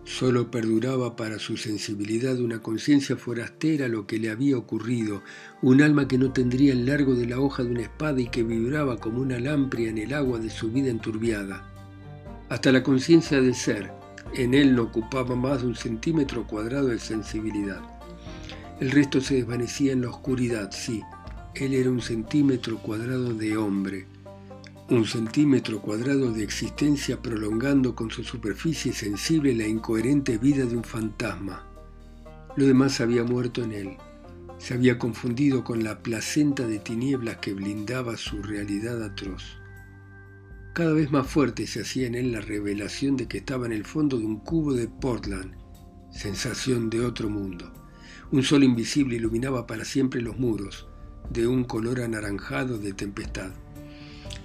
Solo 0.07 0.49
perduraba 0.49 1.17
para 1.17 1.37
su 1.37 1.57
sensibilidad 1.57 2.39
una 2.39 2.61
conciencia 2.61 3.17
forastera 3.17 3.89
lo 3.89 4.07
que 4.07 4.17
le 4.17 4.29
había 4.29 4.57
ocurrido, 4.57 5.21
un 5.61 5.81
alma 5.81 6.07
que 6.07 6.17
no 6.17 6.31
tendría 6.31 6.71
el 6.71 6.85
largo 6.85 7.13
de 7.13 7.25
la 7.25 7.41
hoja 7.41 7.63
de 7.63 7.71
una 7.71 7.81
espada 7.81 8.21
y 8.21 8.29
que 8.29 8.41
vibraba 8.41 8.97
como 8.97 9.19
una 9.19 9.37
lampria 9.37 9.89
en 9.89 9.97
el 9.97 10.13
agua 10.13 10.39
de 10.39 10.49
su 10.49 10.71
vida 10.71 10.89
enturbiada. 10.89 11.69
Hasta 12.47 12.71
la 12.71 12.83
conciencia 12.83 13.41
de 13.41 13.53
ser, 13.53 13.91
en 14.33 14.53
él 14.53 14.75
no 14.75 14.83
ocupaba 14.83 15.35
más 15.35 15.61
de 15.61 15.67
un 15.67 15.75
centímetro 15.75 16.47
cuadrado 16.47 16.87
de 16.87 16.99
sensibilidad. 16.99 17.81
El 18.79 18.91
resto 18.91 19.19
se 19.19 19.35
desvanecía 19.35 19.91
en 19.91 20.03
la 20.03 20.09
oscuridad, 20.09 20.71
sí. 20.71 21.03
Él 21.53 21.73
era 21.73 21.91
un 21.91 22.01
centímetro 22.01 22.77
cuadrado 22.77 23.33
de 23.33 23.57
hombre, 23.57 24.07
un 24.89 25.05
centímetro 25.05 25.81
cuadrado 25.81 26.31
de 26.31 26.43
existencia 26.43 27.21
prolongando 27.21 27.93
con 27.93 28.09
su 28.09 28.23
superficie 28.23 28.93
sensible 28.93 29.53
la 29.53 29.67
incoherente 29.67 30.37
vida 30.37 30.65
de 30.65 30.77
un 30.77 30.83
fantasma. 30.85 31.67
Lo 32.55 32.65
demás 32.65 33.01
había 33.01 33.25
muerto 33.25 33.63
en 33.63 33.73
él. 33.73 33.97
Se 34.59 34.73
había 34.73 34.97
confundido 34.97 35.65
con 35.65 35.83
la 35.83 36.01
placenta 36.01 36.65
de 36.65 36.79
tinieblas 36.79 37.37
que 37.37 37.53
blindaba 37.53 38.15
su 38.15 38.41
realidad 38.41 39.03
atroz. 39.03 39.43
Cada 40.73 40.93
vez 40.93 41.11
más 41.11 41.27
fuerte 41.27 41.67
se 41.67 41.81
hacía 41.81 42.07
en 42.07 42.15
él 42.15 42.31
la 42.31 42.39
revelación 42.39 43.17
de 43.17 43.27
que 43.27 43.39
estaba 43.39 43.65
en 43.65 43.73
el 43.73 43.83
fondo 43.83 44.17
de 44.17 44.25
un 44.25 44.39
cubo 44.39 44.73
de 44.73 44.87
Portland, 44.87 45.53
sensación 46.13 46.89
de 46.89 47.01
otro 47.01 47.29
mundo. 47.29 47.73
Un 48.31 48.41
sol 48.41 48.63
invisible 48.63 49.17
iluminaba 49.17 49.67
para 49.67 49.83
siempre 49.83 50.21
los 50.21 50.39
muros, 50.39 50.87
de 51.29 51.45
un 51.45 51.65
color 51.65 51.99
anaranjado 51.99 52.77
de 52.77 52.93
tempestad. 52.93 53.51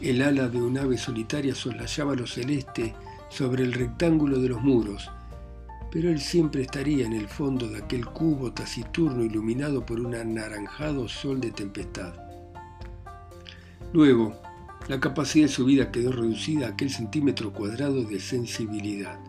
El 0.03 0.21
ala 0.21 0.49
de 0.49 0.61
un 0.61 0.77
ave 0.79 0.99
solitaria 0.99 1.55
soslayaba 1.55 2.17
lo 2.17 2.27
celeste 2.27 2.93
sobre 3.29 3.63
el 3.63 3.73
rectángulo 3.73 4.41
de 4.41 4.49
los 4.49 4.61
muros, 4.61 5.09
pero 5.93 6.11
él 6.11 6.19
siempre 6.19 6.63
estaría 6.63 7.07
en 7.07 7.13
el 7.13 7.29
fondo 7.29 7.69
de 7.69 7.79
aquel 7.79 8.07
cubo 8.07 8.53
taciturno 8.53 9.23
iluminado 9.23 9.87
por 9.87 10.01
un 10.01 10.17
anaranjado 10.17 11.07
sol 11.07 11.41
de 11.41 11.53
tempestad. 11.53 12.15
Luego, 13.93 14.35
la 14.89 14.99
capacidad 14.99 15.47
de 15.47 15.53
su 15.53 15.67
vida 15.67 15.93
quedó 15.93 16.11
reducida 16.11 16.67
a 16.67 16.71
aquel 16.71 16.91
centímetro 16.91 17.53
cuadrado 17.53 18.03
de 18.03 18.19
sensibilidad. 18.19 19.21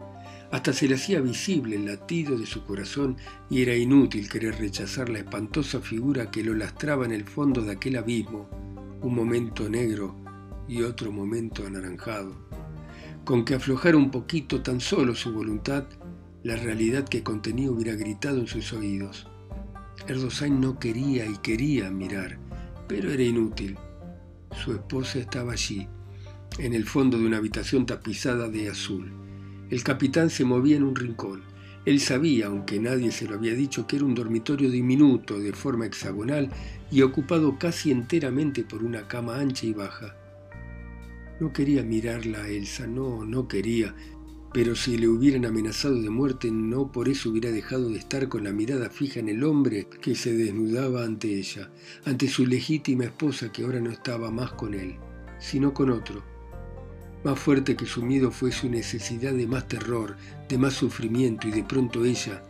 Hasta 0.49 0.73
se 0.73 0.87
le 0.87 0.95
hacía 0.95 1.21
visible 1.21 1.75
el 1.75 1.85
latido 1.85 2.35
de 2.35 2.47
su 2.47 2.65
corazón 2.65 3.17
y 3.47 3.61
era 3.61 3.75
inútil 3.75 4.27
querer 4.27 4.57
rechazar 4.57 5.09
la 5.09 5.19
espantosa 5.19 5.81
figura 5.81 6.31
que 6.31 6.43
lo 6.43 6.55
lastraba 6.55 7.05
en 7.05 7.11
el 7.11 7.25
fondo 7.25 7.61
de 7.61 7.73
aquel 7.73 7.95
abismo, 7.95 8.49
un 9.03 9.13
momento 9.13 9.69
negro 9.69 10.22
y 10.67 10.81
otro 10.81 11.11
momento 11.11 11.65
anaranjado. 11.65 12.35
Con 13.25 13.45
que 13.45 13.55
aflojara 13.55 13.97
un 13.97 14.11
poquito 14.11 14.61
tan 14.61 14.79
solo 14.79 15.15
su 15.15 15.33
voluntad, 15.33 15.85
la 16.43 16.55
realidad 16.55 17.07
que 17.07 17.23
contenía 17.23 17.71
hubiera 17.71 17.95
gritado 17.95 18.39
en 18.39 18.47
sus 18.47 18.73
oídos. 18.73 19.27
Erdosain 20.07 20.59
no 20.59 20.77
quería 20.79 21.25
y 21.25 21.37
quería 21.37 21.89
mirar, 21.89 22.37
pero 22.87 23.11
era 23.11 23.23
inútil. 23.23 23.77
Su 24.63 24.73
esposa 24.73 25.19
estaba 25.19 25.53
allí, 25.53 25.87
en 26.59 26.73
el 26.73 26.85
fondo 26.85 27.17
de 27.17 27.25
una 27.25 27.37
habitación 27.37 27.85
tapizada 27.85 28.49
de 28.49 28.69
azul. 28.69 29.11
El 29.69 29.83
capitán 29.83 30.29
se 30.29 30.43
movía 30.43 30.75
en 30.75 30.83
un 30.83 30.95
rincón. 30.95 31.41
Él 31.85 31.99
sabía, 31.99 32.47
aunque 32.47 32.79
nadie 32.79 33.11
se 33.11 33.27
lo 33.27 33.35
había 33.35 33.53
dicho, 33.53 33.87
que 33.87 33.95
era 33.95 34.05
un 34.05 34.15
dormitorio 34.15 34.69
diminuto, 34.69 35.39
de 35.39 35.53
forma 35.53 35.85
hexagonal 35.85 36.49
y 36.91 37.01
ocupado 37.01 37.57
casi 37.57 37.91
enteramente 37.91 38.63
por 38.63 38.83
una 38.83 39.07
cama 39.07 39.39
ancha 39.39 39.65
y 39.65 39.73
baja. 39.73 40.15
No 41.43 41.51
quería 41.51 41.83
mirarla 41.83 42.43
a 42.43 42.47
Elsa, 42.47 42.87
no, 42.87 43.25
no 43.25 43.49
quería, 43.49 43.93
pero 44.53 44.77
si 44.77 44.97
le 44.97 45.09
hubieran 45.09 45.43
amenazado 45.43 46.01
de 46.01 46.09
muerte, 46.09 46.49
no 46.49 46.89
por 46.89 47.09
eso 47.09 47.29
hubiera 47.31 47.51
dejado 47.51 47.89
de 47.89 47.97
estar 47.97 48.29
con 48.29 48.45
la 48.45 48.53
mirada 48.53 48.89
fija 48.89 49.19
en 49.19 49.27
el 49.27 49.43
hombre 49.43 49.89
que 50.01 50.15
se 50.15 50.31
desnudaba 50.31 51.03
ante 51.03 51.37
ella, 51.37 51.69
ante 52.05 52.29
su 52.29 52.45
legítima 52.45 53.03
esposa 53.03 53.51
que 53.51 53.65
ahora 53.65 53.81
no 53.81 53.91
estaba 53.91 54.31
más 54.31 54.53
con 54.53 54.73
él, 54.73 54.95
sino 55.37 55.73
con 55.73 55.89
otro. 55.89 56.23
Más 57.25 57.37
fuerte 57.37 57.75
que 57.75 57.87
su 57.87 58.03
miedo 58.03 58.31
fue 58.31 58.53
su 58.53 58.69
necesidad 58.69 59.33
de 59.33 59.45
más 59.45 59.67
terror, 59.67 60.15
de 60.47 60.57
más 60.57 60.75
sufrimiento, 60.75 61.49
y 61.49 61.51
de 61.51 61.65
pronto 61.65 62.05
ella, 62.05 62.41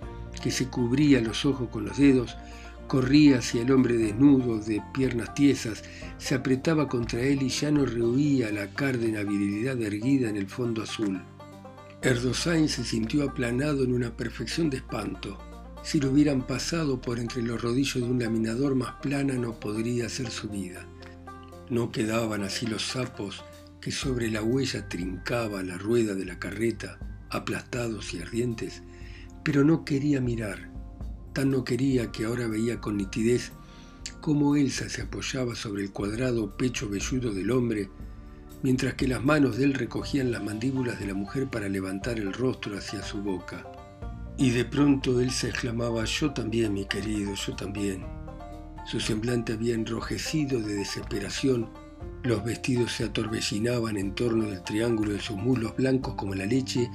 que 0.44 0.52
se 0.52 0.68
cubría 0.68 1.20
los 1.20 1.48
ojos 1.48 1.68
con 1.70 1.86
los 1.86 1.98
dedos, 1.98 2.38
corría 2.88 3.40
hacia 3.40 3.62
el 3.62 3.72
hombre 3.72 3.98
desnudo, 3.98 4.60
de 4.60 4.82
piernas 4.94 5.34
tiesas, 5.34 5.84
se 6.18 6.36
apretaba 6.36 6.88
contra 6.88 7.22
él 7.22 7.42
y 7.42 7.50
ya 7.50 7.72
no 7.72 7.86
rehuía 7.86 8.52
la 8.52 8.68
cárdena 8.68 9.24
virilidad 9.24 9.82
erguida 9.82 10.30
en 10.30 10.38
el 10.38 10.48
fondo 10.48 10.84
azul. 10.84 11.22
Erdosain 12.02 12.68
se 12.68 12.84
sintió 12.84 13.24
aplanado 13.24 13.84
en 13.84 13.94
una 13.94 14.16
perfección 14.16 14.70
de 14.70 14.78
espanto. 14.78 15.40
Si 15.84 16.00
lo 16.00 16.12
hubieran 16.12 16.46
pasado 16.46 17.00
por 17.00 17.20
entre 17.20 17.42
los 17.42 17.62
rodillos 17.62 17.96
de 17.96 18.04
un 18.04 18.20
laminador 18.20 18.76
más 18.76 18.96
plana 19.02 19.36
no 19.36 19.60
podría 19.60 20.10
ser 20.10 20.30
su 20.30 20.50
vida. 20.50 20.86
No 21.70 21.92
quedaban 21.92 22.44
así 22.44 22.68
los 22.68 22.84
sapos 22.84 23.44
que 23.80 23.92
sobre 23.92 24.30
la 24.30 24.44
huella 24.44 24.88
trincaba 24.90 25.64
la 25.64 25.78
rueda 25.78 26.14
de 26.14 26.26
la 26.26 26.40
carreta, 26.40 27.00
aplastados 27.30 28.14
y 28.14 28.22
ardientes, 28.22 28.84
pero 29.44 29.64
no 29.64 29.86
quería 29.86 30.22
mirar. 30.22 30.73
Tan 31.34 31.52
no 31.52 31.64
quería 31.64 32.12
que 32.12 32.26
ahora 32.26 32.48
veía 32.48 32.80
con 32.80 32.98
nitidez 32.98 33.52
cómo 34.22 34.56
Elsa 34.56 34.88
se 34.90 35.02
apoyaba 35.02 35.56
sobre 35.56 35.84
el 35.84 35.92
cuadrado 35.92 36.56
pecho 36.56 36.88
velludo 36.88 37.34
del 37.34 37.52
hombre 37.52 37.90
mientras 38.64 38.94
que 38.96 39.08
las 39.08 39.24
manos 39.24 39.58
de 39.58 39.66
él 39.66 39.74
recogían 39.74 40.32
las 40.32 40.42
mandíbulas 40.42 41.00
de 41.00 41.08
la 41.08 41.14
mujer 41.14 41.50
para 41.50 41.68
levantar 41.70 42.18
el 42.18 42.34
rostro 42.34 42.78
hacia 42.78 43.04
su 43.04 43.22
boca. 43.22 43.68
Y 44.38 44.50
de 44.52 44.66
pronto 44.66 45.20
él 45.20 45.30
se 45.30 45.50
exclamaba, 45.50 46.06
yo 46.06 46.32
también, 46.32 46.74
mi 46.74 46.86
querido, 46.86 47.36
yo 47.36 47.56
también. 47.56 48.06
Su 48.86 49.00
semblante 49.00 49.54
había 49.54 49.76
enrojecido 49.76 50.60
de 50.62 50.76
desesperación, 50.76 51.70
los 52.24 52.44
vestidos 52.44 52.94
se 52.94 53.04
atorbellinaban 53.04 53.98
en 53.98 54.16
torno 54.16 54.46
del 54.46 54.64
triángulo 54.64 55.12
de 55.12 55.20
sus 55.20 55.36
muslos 55.36 55.76
blancos 55.76 56.16
como 56.16 56.34
la 56.34 56.46
leche, 56.46 56.90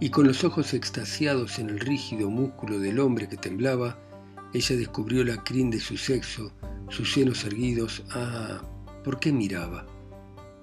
y 0.00 0.10
con 0.10 0.26
los 0.26 0.44
ojos 0.44 0.74
extasiados 0.74 1.58
en 1.58 1.70
el 1.70 1.80
rígido 1.80 2.30
músculo 2.30 2.78
del 2.78 3.00
hombre 3.00 3.28
que 3.28 3.36
temblaba, 3.36 3.98
ella 4.52 4.76
descubrió 4.76 5.24
la 5.24 5.42
crin 5.42 5.70
de 5.70 5.80
su 5.80 5.96
sexo, 5.96 6.52
sus 6.88 7.12
senos 7.12 7.44
erguidos. 7.44 8.04
Ah, 8.10 8.62
¿por 9.02 9.18
qué 9.18 9.32
miraba? 9.32 9.86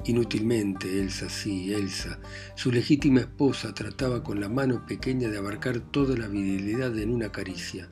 Inútilmente, 0.06 1.00
Elsa, 1.00 1.30
sí, 1.30 1.74
Elsa. 1.74 2.20
Su 2.56 2.72
legítima 2.72 3.22
esposa 3.22 3.74
trataba 3.74 4.24
con 4.24 4.40
la 4.40 4.50
mano 4.50 4.86
pequeña 4.86 5.30
de 5.30 5.38
abarcar 5.38 5.80
toda 5.80 6.18
la 6.18 6.28
virilidad 6.28 6.98
en 6.98 7.12
una 7.12 7.32
caricia. 7.32 7.90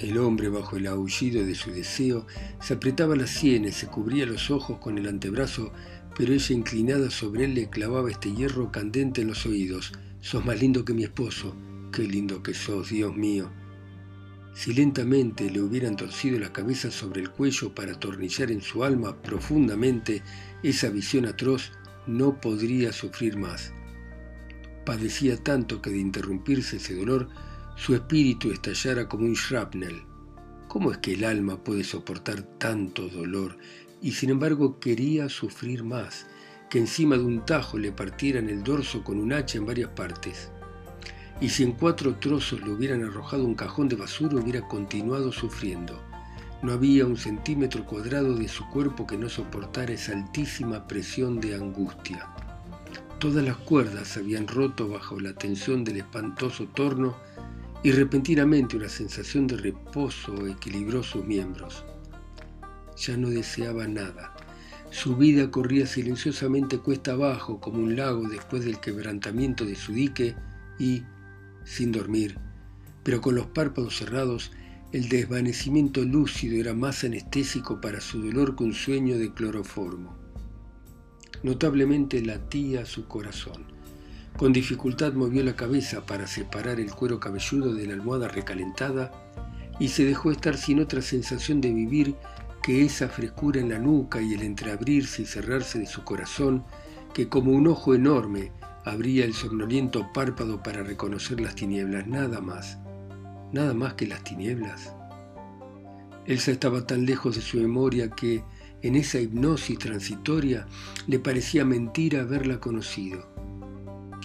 El 0.00 0.18
hombre, 0.18 0.48
bajo 0.48 0.76
el 0.76 0.86
aullido 0.86 1.44
de 1.44 1.54
su 1.54 1.70
deseo, 1.70 2.26
se 2.60 2.74
apretaba 2.74 3.16
las 3.16 3.30
sienes, 3.30 3.76
se 3.76 3.86
cubría 3.86 4.26
los 4.26 4.50
ojos 4.50 4.78
con 4.78 4.98
el 4.98 5.08
antebrazo, 5.08 5.72
pero 6.16 6.32
ella 6.32 6.54
inclinada 6.54 7.10
sobre 7.10 7.44
él 7.44 7.54
le 7.54 7.68
clavaba 7.68 8.10
este 8.10 8.32
hierro 8.32 8.72
candente 8.72 9.22
en 9.22 9.28
los 9.28 9.46
oídos. 9.46 9.92
Sos 10.20 10.44
más 10.44 10.60
lindo 10.60 10.84
que 10.84 10.94
mi 10.94 11.04
esposo. 11.04 11.54
Qué 11.92 12.02
lindo 12.02 12.42
que 12.42 12.54
sos, 12.54 12.90
Dios 12.90 13.16
mío. 13.16 13.50
Si 14.54 14.74
lentamente 14.74 15.50
le 15.50 15.60
hubieran 15.60 15.96
torcido 15.96 16.38
la 16.38 16.52
cabeza 16.52 16.90
sobre 16.90 17.20
el 17.20 17.30
cuello 17.30 17.74
para 17.74 17.92
atornillar 17.92 18.50
en 18.50 18.60
su 18.60 18.82
alma 18.82 19.22
profundamente 19.22 20.22
esa 20.62 20.90
visión 20.90 21.26
atroz, 21.26 21.70
no 22.06 22.40
podría 22.40 22.92
sufrir 22.92 23.36
más. 23.36 23.72
Padecía 24.84 25.36
tanto 25.36 25.80
que 25.80 25.90
de 25.90 25.98
interrumpirse 25.98 26.78
ese 26.78 26.96
dolor, 26.96 27.28
su 27.76 27.94
espíritu 27.94 28.50
estallara 28.50 29.08
como 29.08 29.24
un 29.26 29.34
shrapnel. 29.34 30.02
¿Cómo 30.66 30.90
es 30.90 30.98
que 30.98 31.14
el 31.14 31.24
alma 31.24 31.62
puede 31.62 31.84
soportar 31.84 32.42
tanto 32.58 33.08
dolor 33.08 33.56
y 34.02 34.12
sin 34.12 34.30
embargo 34.30 34.80
quería 34.80 35.28
sufrir 35.28 35.84
más, 35.84 36.26
que 36.68 36.78
encima 36.78 37.16
de 37.16 37.24
un 37.24 37.44
tajo 37.44 37.78
le 37.78 37.92
partieran 37.92 38.48
el 38.48 38.62
dorso 38.62 39.02
con 39.02 39.18
un 39.18 39.32
hacha 39.32 39.58
en 39.58 39.66
varias 39.66 39.90
partes? 39.90 40.50
y 41.40 41.48
si 41.50 41.62
en 41.62 41.72
cuatro 41.72 42.16
trozos 42.16 42.60
le 42.62 42.70
hubieran 42.70 43.04
arrojado 43.04 43.44
un 43.44 43.54
cajón 43.54 43.88
de 43.88 43.96
basura 43.96 44.36
hubiera 44.36 44.66
continuado 44.66 45.30
sufriendo. 45.32 46.02
No 46.62 46.72
había 46.72 47.06
un 47.06 47.16
centímetro 47.16 47.84
cuadrado 47.84 48.34
de 48.34 48.48
su 48.48 48.68
cuerpo 48.70 49.06
que 49.06 49.16
no 49.16 49.28
soportara 49.28 49.92
esa 49.92 50.12
altísima 50.12 50.88
presión 50.88 51.40
de 51.40 51.54
angustia. 51.54 52.26
Todas 53.20 53.44
las 53.44 53.56
cuerdas 53.56 54.08
se 54.08 54.20
habían 54.20 54.48
roto 54.48 54.88
bajo 54.88 55.20
la 55.20 55.34
tensión 55.34 55.84
del 55.84 55.98
espantoso 55.98 56.66
torno 56.74 57.16
y 57.84 57.92
repentinamente 57.92 58.76
una 58.76 58.88
sensación 58.88 59.46
de 59.46 59.56
reposo 59.56 60.46
equilibró 60.48 61.04
sus 61.04 61.24
miembros. 61.24 61.84
Ya 62.96 63.16
no 63.16 63.28
deseaba 63.28 63.86
nada. 63.86 64.34
Su 64.90 65.16
vida 65.16 65.50
corría 65.50 65.86
silenciosamente 65.86 66.78
cuesta 66.78 67.12
abajo 67.12 67.60
como 67.60 67.82
un 67.82 67.96
lago 67.96 68.28
después 68.28 68.64
del 68.64 68.80
quebrantamiento 68.80 69.64
de 69.64 69.74
su 69.74 69.92
dique 69.92 70.34
y, 70.78 71.02
sin 71.64 71.92
dormir, 71.92 72.38
pero 73.02 73.20
con 73.20 73.34
los 73.34 73.46
párpados 73.46 73.98
cerrados, 73.98 74.50
el 74.92 75.10
desvanecimiento 75.10 76.02
lúcido 76.02 76.56
era 76.56 76.72
más 76.72 77.04
anestésico 77.04 77.80
para 77.80 78.00
su 78.00 78.22
dolor 78.22 78.56
que 78.56 78.64
un 78.64 78.72
sueño 78.72 79.18
de 79.18 79.32
cloroformo. 79.34 80.16
Notablemente 81.42 82.22
latía 82.22 82.86
su 82.86 83.06
corazón. 83.06 83.64
Con 84.38 84.52
dificultad 84.52 85.12
movió 85.12 85.44
la 85.44 85.56
cabeza 85.56 86.06
para 86.06 86.26
separar 86.26 86.80
el 86.80 86.90
cuero 86.92 87.20
cabelludo 87.20 87.74
de 87.74 87.86
la 87.86 87.92
almohada 87.92 88.28
recalentada 88.28 89.12
y 89.78 89.88
se 89.88 90.04
dejó 90.04 90.30
estar 90.30 90.56
sin 90.56 90.80
otra 90.80 91.02
sensación 91.02 91.60
de 91.60 91.72
vivir 91.72 92.14
que 92.62 92.84
esa 92.84 93.08
frescura 93.08 93.60
en 93.60 93.70
la 93.70 93.78
nuca 93.78 94.20
y 94.20 94.34
el 94.34 94.42
entreabrirse 94.42 95.22
y 95.22 95.26
cerrarse 95.26 95.78
de 95.78 95.86
su 95.86 96.04
corazón 96.04 96.64
que 97.14 97.28
como 97.28 97.52
un 97.52 97.66
ojo 97.66 97.94
enorme 97.94 98.52
Abría 98.88 99.26
el 99.26 99.34
somnoliento 99.34 100.10
párpado 100.14 100.62
para 100.62 100.82
reconocer 100.82 101.42
las 101.42 101.54
tinieblas, 101.54 102.06
nada 102.06 102.40
más, 102.40 102.78
nada 103.52 103.74
más 103.74 103.92
que 103.92 104.06
las 104.06 104.24
tinieblas. 104.24 104.94
Elsa 106.24 106.52
estaba 106.52 106.86
tan 106.86 107.04
lejos 107.04 107.36
de 107.36 107.42
su 107.42 107.58
memoria 107.58 108.08
que 108.08 108.42
en 108.80 108.96
esa 108.96 109.20
hipnosis 109.20 109.78
transitoria 109.78 110.66
le 111.06 111.18
parecía 111.18 111.66
mentira 111.66 112.22
haberla 112.22 112.60
conocido. 112.60 113.28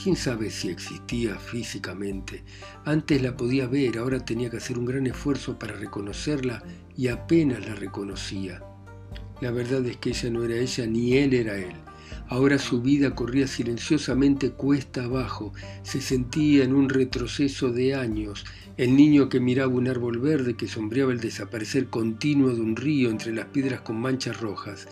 ¿Quién 0.03 0.17
sabe 0.17 0.49
si 0.49 0.67
existía 0.67 1.37
físicamente? 1.37 2.43
Antes 2.83 3.21
la 3.21 3.37
podía 3.37 3.67
ver, 3.67 3.97
ahora 3.97 4.19
tenía 4.19 4.49
que 4.49 4.57
hacer 4.57 4.77
un 4.77 4.83
gran 4.83 5.07
esfuerzo 5.07 5.57
para 5.57 5.77
reconocerla 5.77 6.61
y 6.97 7.07
apenas 7.07 7.65
la 7.65 7.73
reconocía. 7.75 8.61
La 9.39 9.51
verdad 9.51 9.85
es 9.85 9.95
que 9.95 10.09
ella 10.09 10.29
no 10.29 10.43
era 10.43 10.57
ella 10.57 10.85
ni 10.87 11.13
él 11.13 11.33
era 11.33 11.55
él. 11.55 11.71
Ahora 12.27 12.59
su 12.59 12.81
vida 12.81 13.15
corría 13.15 13.47
silenciosamente 13.47 14.51
cuesta 14.51 15.05
abajo, 15.05 15.53
se 15.83 16.01
sentía 16.01 16.65
en 16.65 16.73
un 16.73 16.89
retroceso 16.89 17.71
de 17.71 17.95
años, 17.95 18.43
el 18.75 18.97
niño 18.97 19.29
que 19.29 19.39
miraba 19.39 19.71
un 19.71 19.87
árbol 19.87 20.19
verde 20.19 20.57
que 20.57 20.67
sombreaba 20.67 21.13
el 21.13 21.21
desaparecer 21.21 21.87
continuo 21.87 22.53
de 22.53 22.59
un 22.59 22.75
río 22.75 23.09
entre 23.09 23.31
las 23.31 23.45
piedras 23.45 23.79
con 23.79 24.01
manchas 24.01 24.41
rojas. 24.41 24.85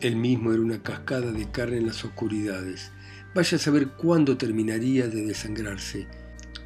Él 0.00 0.16
mismo 0.16 0.52
era 0.52 0.62
una 0.62 0.82
cascada 0.82 1.30
de 1.30 1.48
carne 1.48 1.76
en 1.76 1.86
las 1.86 2.04
oscuridades. 2.04 2.90
Vaya 3.36 3.58
a 3.58 3.60
saber 3.60 3.88
cuándo 3.88 4.38
terminaría 4.38 5.08
de 5.08 5.26
desangrarse. 5.26 6.06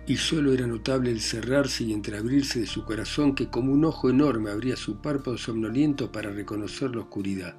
Y 0.06 0.18
solo 0.18 0.52
era 0.52 0.68
notable 0.68 1.10
el 1.10 1.20
cerrarse 1.20 1.82
y 1.82 1.92
entreabrirse 1.92 2.60
de 2.60 2.66
su 2.68 2.84
corazón 2.84 3.34
que 3.34 3.50
como 3.50 3.72
un 3.72 3.84
ojo 3.84 4.08
enorme 4.08 4.52
abría 4.52 4.76
su 4.76 5.02
párpado 5.02 5.36
somnoliento 5.36 6.12
para 6.12 6.30
reconocer 6.30 6.94
la 6.94 7.00
oscuridad. 7.00 7.56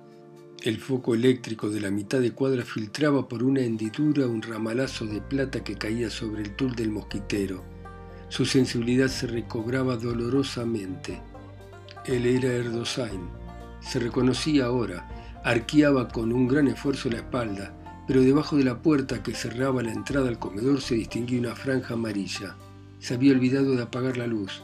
El 0.64 0.80
foco 0.80 1.14
eléctrico 1.14 1.70
de 1.70 1.82
la 1.82 1.92
mitad 1.92 2.22
de 2.22 2.32
cuadra 2.32 2.64
filtraba 2.64 3.28
por 3.28 3.44
una 3.44 3.60
hendidura 3.60 4.28
un 4.28 4.42
ramalazo 4.42 5.06
de 5.06 5.20
plata 5.20 5.62
que 5.62 5.76
caía 5.76 6.10
sobre 6.10 6.44
el 6.44 6.56
tul 6.56 6.74
del 6.74 6.92
mosquitero. 6.92 7.66
Su 8.30 8.46
sensibilidad 8.46 9.10
se 9.10 9.28
recobraba 9.28 9.98
dolorosamente. 9.98 11.22
Él 12.06 12.26
era 12.26 12.48
Erdosain. 12.48 13.28
Se 13.82 14.00
reconocía 14.00 14.68
ahora. 14.68 15.42
Arqueaba 15.44 16.08
con 16.08 16.32
un 16.32 16.48
gran 16.48 16.70
esfuerzo 16.70 17.10
la 17.10 17.18
espalda, 17.18 17.76
pero 18.08 18.22
debajo 18.22 18.58
de 18.58 18.64
la 18.64 18.82
puerta 18.82 19.24
que 19.24 19.34
cerraba 19.34 19.84
la 19.84 19.92
entrada 19.92 20.30
al 20.30 20.40
comedor 20.40 20.82
se 20.82 20.96
distinguía 20.96 21.40
una 21.40 21.56
franja 21.56 21.94
amarilla. 21.94 22.56
Se 23.00 23.14
había 23.14 23.34
olvidado 23.34 23.76
de 23.76 23.84
apagar 23.84 24.18
la 24.18 24.28
luz. 24.28 24.64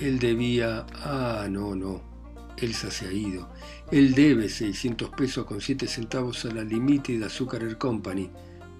Él 0.00 0.18
debía... 0.18 0.86
Ah, 0.94 1.46
no, 1.50 1.74
no. 1.74 2.02
Elsa 2.56 2.90
se 2.90 3.06
ha 3.06 3.12
ido. 3.12 3.48
Él 3.90 4.14
debe 4.14 4.48
600 4.48 5.10
pesos 5.10 5.44
con 5.44 5.60
7 5.60 5.86
centavos 5.86 6.44
a 6.44 6.52
la 6.52 6.64
Limited 6.64 7.22
Azúcar 7.22 7.78
Company, 7.78 8.30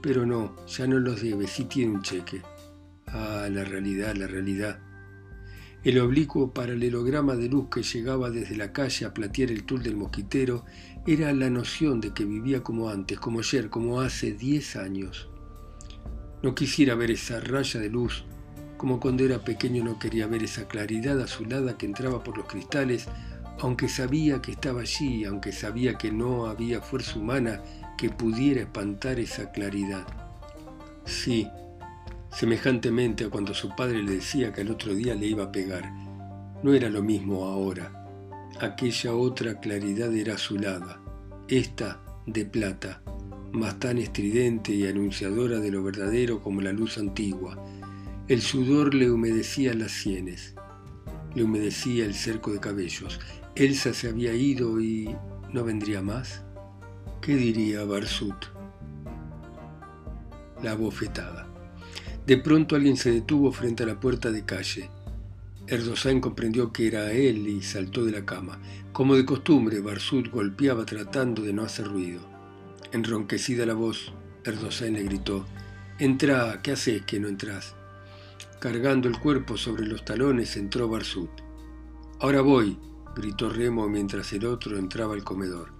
pero 0.02 0.26
no, 0.26 0.54
ya 0.66 0.86
no 0.86 0.98
los 0.98 1.22
debe, 1.22 1.46
sí 1.46 1.64
tiene 1.64 1.92
un 1.92 2.02
cheque. 2.02 2.42
Ah, 3.06 3.48
la 3.50 3.64
realidad, 3.64 4.14
la 4.16 4.26
realidad. 4.26 4.80
El 5.84 6.00
oblicuo 6.00 6.52
paralelograma 6.52 7.36
de 7.36 7.48
luz 7.48 7.68
que 7.70 7.82
llegaba 7.82 8.30
desde 8.30 8.56
la 8.56 8.72
calle 8.72 9.06
a 9.06 9.14
platear 9.14 9.50
el 9.50 9.64
tul 9.64 9.82
del 9.82 9.96
mosquitero 9.96 10.64
era 11.12 11.32
la 11.32 11.50
noción 11.50 12.00
de 12.00 12.12
que 12.12 12.24
vivía 12.24 12.62
como 12.62 12.88
antes, 12.88 13.18
como 13.18 13.40
ayer, 13.40 13.70
como 13.70 14.00
hace 14.00 14.32
10 14.32 14.76
años. 14.76 15.28
No 16.42 16.54
quisiera 16.54 16.94
ver 16.94 17.10
esa 17.10 17.40
raya 17.40 17.80
de 17.80 17.90
luz, 17.90 18.24
como 18.76 19.00
cuando 19.00 19.24
era 19.24 19.44
pequeño 19.44 19.82
no 19.84 19.98
quería 19.98 20.26
ver 20.26 20.42
esa 20.42 20.68
claridad 20.68 21.20
azulada 21.20 21.76
que 21.76 21.86
entraba 21.86 22.22
por 22.22 22.36
los 22.36 22.46
cristales 22.46 23.08
aunque 23.60 23.88
sabía 23.88 24.40
que 24.40 24.52
estaba 24.52 24.82
allí, 24.82 25.24
aunque 25.24 25.52
sabía 25.52 25.98
que 25.98 26.12
no 26.12 26.46
había 26.46 26.80
fuerza 26.80 27.18
humana 27.18 27.60
que 27.96 28.10
pudiera 28.10 28.60
espantar 28.60 29.18
esa 29.18 29.50
claridad. 29.50 30.06
Sí, 31.04 31.48
semejantemente 32.30 33.24
a 33.24 33.30
cuando 33.30 33.54
su 33.54 33.74
padre 33.74 34.02
le 34.02 34.12
decía 34.12 34.52
que 34.52 34.60
el 34.60 34.70
otro 34.70 34.94
día 34.94 35.14
le 35.14 35.26
iba 35.26 35.44
a 35.44 35.52
pegar. 35.52 35.90
No 36.62 36.72
era 36.72 36.88
lo 36.88 37.02
mismo 37.02 37.46
ahora. 37.46 37.97
Aquella 38.60 39.14
otra 39.14 39.60
claridad 39.60 40.14
era 40.14 40.34
azulada, 40.34 41.00
esta 41.48 42.00
de 42.26 42.44
plata, 42.44 43.02
más 43.52 43.78
tan 43.78 43.98
estridente 43.98 44.72
y 44.72 44.86
anunciadora 44.86 45.60
de 45.60 45.70
lo 45.70 45.82
verdadero 45.82 46.42
como 46.42 46.60
la 46.60 46.72
luz 46.72 46.98
antigua. 46.98 47.56
El 48.26 48.42
sudor 48.42 48.94
le 48.94 49.10
humedecía 49.10 49.74
las 49.74 49.92
sienes, 49.92 50.54
le 51.34 51.44
humedecía 51.44 52.04
el 52.04 52.14
cerco 52.14 52.52
de 52.52 52.60
cabellos, 52.60 53.20
Elsa 53.54 53.92
se 53.94 54.08
había 54.08 54.34
ido 54.34 54.80
y 54.80 55.16
no 55.52 55.64
vendría 55.64 56.02
más. 56.02 56.42
¿Qué 57.20 57.34
diría 57.34 57.84
Barsut? 57.84 58.36
La 60.62 60.74
bofetada. 60.74 61.48
De 62.26 62.36
pronto 62.36 62.76
alguien 62.76 62.96
se 62.96 63.10
detuvo 63.10 63.50
frente 63.52 63.82
a 63.82 63.86
la 63.86 63.98
puerta 63.98 64.30
de 64.30 64.44
calle. 64.44 64.90
Erdosain 65.70 66.18
comprendió 66.18 66.72
que 66.72 66.86
era 66.86 67.12
él 67.12 67.46
y 67.46 67.62
saltó 67.62 68.02
de 68.02 68.12
la 68.12 68.24
cama. 68.24 68.58
Como 68.90 69.16
de 69.16 69.26
costumbre, 69.26 69.80
Barsut 69.80 70.30
golpeaba 70.30 70.86
tratando 70.86 71.42
de 71.42 71.52
no 71.52 71.62
hacer 71.62 71.86
ruido. 71.86 72.22
Enronquecida 72.90 73.66
la 73.66 73.74
voz, 73.74 74.14
Erdosain 74.44 74.94
le 74.94 75.02
gritó, 75.02 75.44
Entra, 75.98 76.62
¿qué 76.62 76.72
haces 76.72 77.02
que 77.02 77.20
no 77.20 77.28
entras? 77.28 77.74
Cargando 78.60 79.08
el 79.08 79.18
cuerpo 79.18 79.58
sobre 79.58 79.86
los 79.86 80.06
talones 80.06 80.56
entró 80.56 80.88
Barsut. 80.88 81.30
Ahora 82.20 82.40
voy, 82.40 82.78
gritó 83.14 83.50
Remo 83.50 83.90
mientras 83.90 84.32
el 84.32 84.46
otro 84.46 84.78
entraba 84.78 85.12
al 85.12 85.22
comedor. 85.22 85.72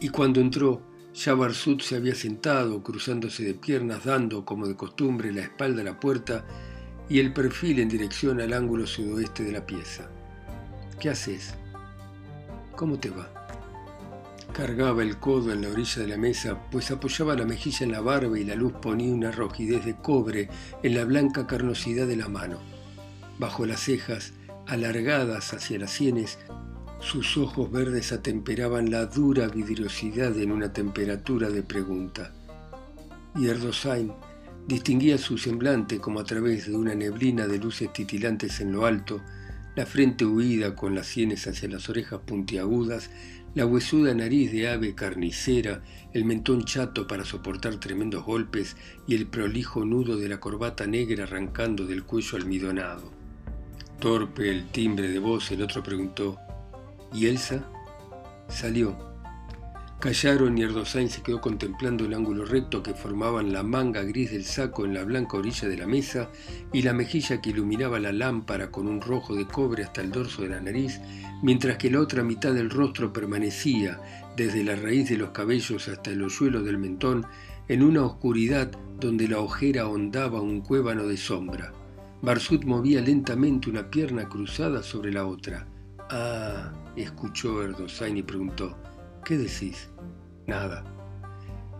Y 0.00 0.10
cuando 0.10 0.40
entró, 0.40 0.82
ya 1.14 1.34
Barsut 1.34 1.82
se 1.82 1.96
había 1.96 2.14
sentado, 2.14 2.80
cruzándose 2.84 3.42
de 3.42 3.54
piernas, 3.54 4.04
dando, 4.04 4.44
como 4.44 4.68
de 4.68 4.76
costumbre, 4.76 5.32
la 5.32 5.42
espalda 5.42 5.82
a 5.82 5.84
la 5.84 5.98
puerta 5.98 6.46
y 7.10 7.18
el 7.18 7.32
perfil 7.32 7.80
en 7.80 7.88
dirección 7.88 8.40
al 8.40 8.52
ángulo 8.52 8.86
sudoeste 8.86 9.42
de 9.42 9.50
la 9.50 9.66
pieza. 9.66 10.08
¿Qué 11.00 11.10
haces? 11.10 11.54
¿Cómo 12.76 13.00
te 13.00 13.10
va? 13.10 13.28
Cargaba 14.52 15.02
el 15.02 15.18
codo 15.18 15.52
en 15.52 15.62
la 15.62 15.70
orilla 15.70 16.02
de 16.02 16.06
la 16.06 16.16
mesa, 16.16 16.70
pues 16.70 16.92
apoyaba 16.92 17.34
la 17.34 17.44
mejilla 17.44 17.84
en 17.84 17.92
la 17.92 18.00
barba 18.00 18.38
y 18.38 18.44
la 18.44 18.54
luz 18.54 18.74
ponía 18.80 19.12
una 19.12 19.32
rojidez 19.32 19.84
de 19.84 19.96
cobre 19.96 20.48
en 20.84 20.94
la 20.94 21.04
blanca 21.04 21.48
carnosidad 21.48 22.06
de 22.06 22.16
la 22.16 22.28
mano. 22.28 22.60
Bajo 23.40 23.66
las 23.66 23.80
cejas, 23.80 24.32
alargadas 24.68 25.52
hacia 25.52 25.80
las 25.80 25.90
sienes, 25.90 26.38
sus 27.00 27.36
ojos 27.36 27.72
verdes 27.72 28.12
atemperaban 28.12 28.90
la 28.92 29.06
dura 29.06 29.48
vidriosidad 29.48 30.38
en 30.38 30.52
una 30.52 30.72
temperatura 30.72 31.50
de 31.50 31.64
pregunta. 31.64 32.32
Y 33.34 33.48
Erdosain 33.48 34.12
distinguía 34.70 35.18
su 35.18 35.36
semblante 35.36 35.98
como 35.98 36.20
a 36.20 36.24
través 36.24 36.66
de 36.66 36.76
una 36.76 36.94
neblina 36.94 37.48
de 37.48 37.58
luces 37.58 37.92
titilantes 37.92 38.60
en 38.60 38.70
lo 38.70 38.86
alto, 38.86 39.20
la 39.74 39.84
frente 39.84 40.24
huida 40.24 40.76
con 40.76 40.94
las 40.94 41.08
sienes 41.08 41.48
hacia 41.48 41.68
las 41.68 41.88
orejas 41.88 42.20
puntiagudas, 42.24 43.10
la 43.56 43.66
huesuda 43.66 44.14
nariz 44.14 44.52
de 44.52 44.68
ave 44.68 44.94
carnicera, 44.94 45.82
el 46.12 46.24
mentón 46.24 46.64
chato 46.64 47.08
para 47.08 47.24
soportar 47.24 47.80
tremendos 47.80 48.24
golpes 48.24 48.76
y 49.08 49.16
el 49.16 49.26
prolijo 49.26 49.84
nudo 49.84 50.16
de 50.16 50.28
la 50.28 50.38
corbata 50.38 50.86
negra 50.86 51.24
arrancando 51.24 51.84
del 51.84 52.04
cuello 52.04 52.38
almidonado. 52.38 53.10
Torpe 53.98 54.50
el 54.50 54.68
timbre 54.68 55.08
de 55.08 55.18
voz, 55.18 55.50
el 55.50 55.62
otro 55.62 55.82
preguntó, 55.82 56.38
¿y 57.12 57.26
Elsa? 57.26 57.68
Salió 58.48 59.09
Callaron 60.00 60.56
y 60.56 60.62
Erdosain 60.62 61.10
se 61.10 61.22
quedó 61.22 61.42
contemplando 61.42 62.06
el 62.06 62.14
ángulo 62.14 62.46
recto 62.46 62.82
que 62.82 62.94
formaban 62.94 63.52
la 63.52 63.62
manga 63.62 64.02
gris 64.02 64.30
del 64.30 64.46
saco 64.46 64.86
en 64.86 64.94
la 64.94 65.04
blanca 65.04 65.36
orilla 65.36 65.68
de 65.68 65.76
la 65.76 65.86
mesa 65.86 66.30
y 66.72 66.80
la 66.80 66.94
mejilla 66.94 67.42
que 67.42 67.50
iluminaba 67.50 68.00
la 68.00 68.10
lámpara 68.10 68.70
con 68.70 68.88
un 68.88 69.02
rojo 69.02 69.34
de 69.34 69.46
cobre 69.46 69.84
hasta 69.84 70.00
el 70.00 70.10
dorso 70.10 70.40
de 70.40 70.48
la 70.48 70.60
nariz, 70.62 71.02
mientras 71.42 71.76
que 71.76 71.90
la 71.90 72.00
otra 72.00 72.22
mitad 72.22 72.54
del 72.54 72.70
rostro 72.70 73.12
permanecía, 73.12 74.00
desde 74.38 74.64
la 74.64 74.74
raíz 74.74 75.10
de 75.10 75.18
los 75.18 75.32
cabellos 75.32 75.86
hasta 75.88 76.10
el 76.10 76.22
hoyuelo 76.22 76.62
del 76.62 76.78
mentón, 76.78 77.26
en 77.68 77.82
una 77.82 78.02
oscuridad 78.02 78.70
donde 78.98 79.28
la 79.28 79.40
ojera 79.40 79.82
ahondaba 79.82 80.40
un 80.40 80.62
cuébano 80.62 81.06
de 81.06 81.18
sombra. 81.18 81.74
Barsut 82.22 82.64
movía 82.64 83.02
lentamente 83.02 83.68
una 83.68 83.90
pierna 83.90 84.30
cruzada 84.30 84.82
sobre 84.82 85.12
la 85.12 85.26
otra. 85.26 85.66
Ah, 86.08 86.72
escuchó 86.96 87.62
Erdosain 87.62 88.16
y 88.16 88.22
preguntó, 88.22 88.76
¿Qué 89.24 89.36
decís? 89.38 89.88
Nada. 90.46 90.84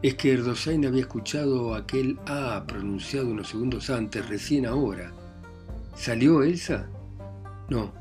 Es 0.02 0.14
que 0.14 0.32
Erdosain 0.32 0.86
había 0.86 1.02
escuchado 1.02 1.74
aquel 1.74 2.18
A 2.26 2.64
pronunciado 2.66 3.28
unos 3.28 3.48
segundos 3.48 3.90
antes, 3.90 4.28
recién 4.28 4.66
ahora. 4.66 5.12
¿Salió 5.94 6.42
Elsa? 6.42 6.88
No, 7.68 7.92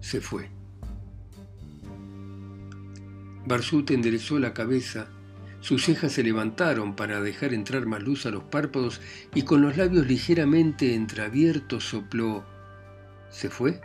se 0.00 0.20
fue. 0.20 0.50
Barsut 3.46 3.90
enderezó 3.90 4.38
la 4.38 4.54
cabeza, 4.54 5.06
sus 5.60 5.84
cejas 5.84 6.12
se 6.12 6.22
levantaron 6.22 6.94
para 6.94 7.22
dejar 7.22 7.54
entrar 7.54 7.86
más 7.86 8.02
luz 8.02 8.26
a 8.26 8.30
los 8.30 8.44
párpados 8.44 9.00
y 9.34 9.42
con 9.42 9.62
los 9.62 9.78
labios 9.78 10.06
ligeramente 10.06 10.94
entreabiertos 10.94 11.84
sopló. 11.84 12.44
¿Se 13.30 13.48
fue? 13.48 13.80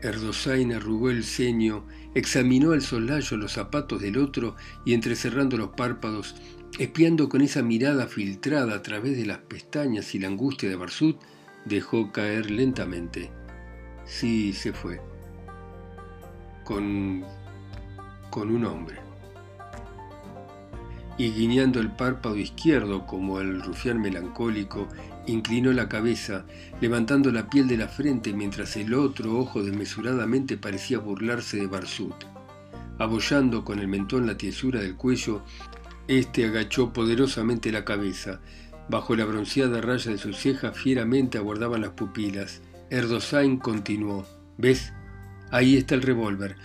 Erdosain 0.00 0.72
arrugó 0.72 1.10
el 1.10 1.24
ceño, 1.24 1.86
examinó 2.14 2.72
al 2.72 2.82
soslayo 2.82 3.36
los 3.36 3.52
zapatos 3.52 4.00
del 4.00 4.18
otro 4.18 4.56
y 4.84 4.94
entrecerrando 4.94 5.56
los 5.56 5.70
párpados, 5.70 6.34
espiando 6.78 7.28
con 7.28 7.40
esa 7.40 7.62
mirada 7.62 8.06
filtrada 8.06 8.74
a 8.74 8.82
través 8.82 9.16
de 9.16 9.26
las 9.26 9.38
pestañas 9.38 10.14
y 10.14 10.18
la 10.18 10.28
angustia 10.28 10.68
de 10.68 10.76
Barsut, 10.76 11.16
dejó 11.64 12.12
caer 12.12 12.50
lentamente. 12.50 13.30
Sí, 14.04 14.52
se 14.52 14.72
fue. 14.72 15.00
Con. 16.64 17.24
con 18.30 18.50
un 18.50 18.64
hombre. 18.64 19.03
Y 21.16 21.30
guiñando 21.30 21.80
el 21.80 21.90
párpado 21.90 22.36
izquierdo 22.36 23.06
como 23.06 23.40
el 23.40 23.62
rufián 23.62 24.00
melancólico, 24.00 24.88
Inclinó 25.26 25.72
la 25.72 25.88
cabeza, 25.88 26.44
levantando 26.82 27.32
la 27.32 27.48
piel 27.48 27.66
de 27.66 27.78
la 27.78 27.88
frente 27.88 28.34
mientras 28.34 28.76
el 28.76 28.92
otro 28.92 29.38
ojo 29.38 29.62
desmesuradamente 29.62 30.58
parecía 30.58 30.98
burlarse 30.98 31.56
de 31.56 31.66
Barsut. 31.66 32.14
Abollando 32.98 33.64
con 33.64 33.78
el 33.78 33.88
mentón 33.88 34.26
la 34.26 34.36
tiesura 34.36 34.80
del 34.80 34.96
cuello, 34.96 35.42
éste 36.08 36.44
agachó 36.44 36.92
poderosamente 36.92 37.72
la 37.72 37.86
cabeza. 37.86 38.40
Bajo 38.90 39.16
la 39.16 39.24
bronceada 39.24 39.80
raya 39.80 40.10
de 40.10 40.18
sus 40.18 40.36
cejas 40.36 40.76
fieramente 40.76 41.38
aguardaban 41.38 41.80
las 41.80 41.92
pupilas. 41.92 42.60
Erdosain 42.90 43.56
continuó. 43.56 44.26
¿Ves? 44.58 44.92
Ahí 45.50 45.78
está 45.78 45.94
el 45.94 46.02
revólver. 46.02 46.56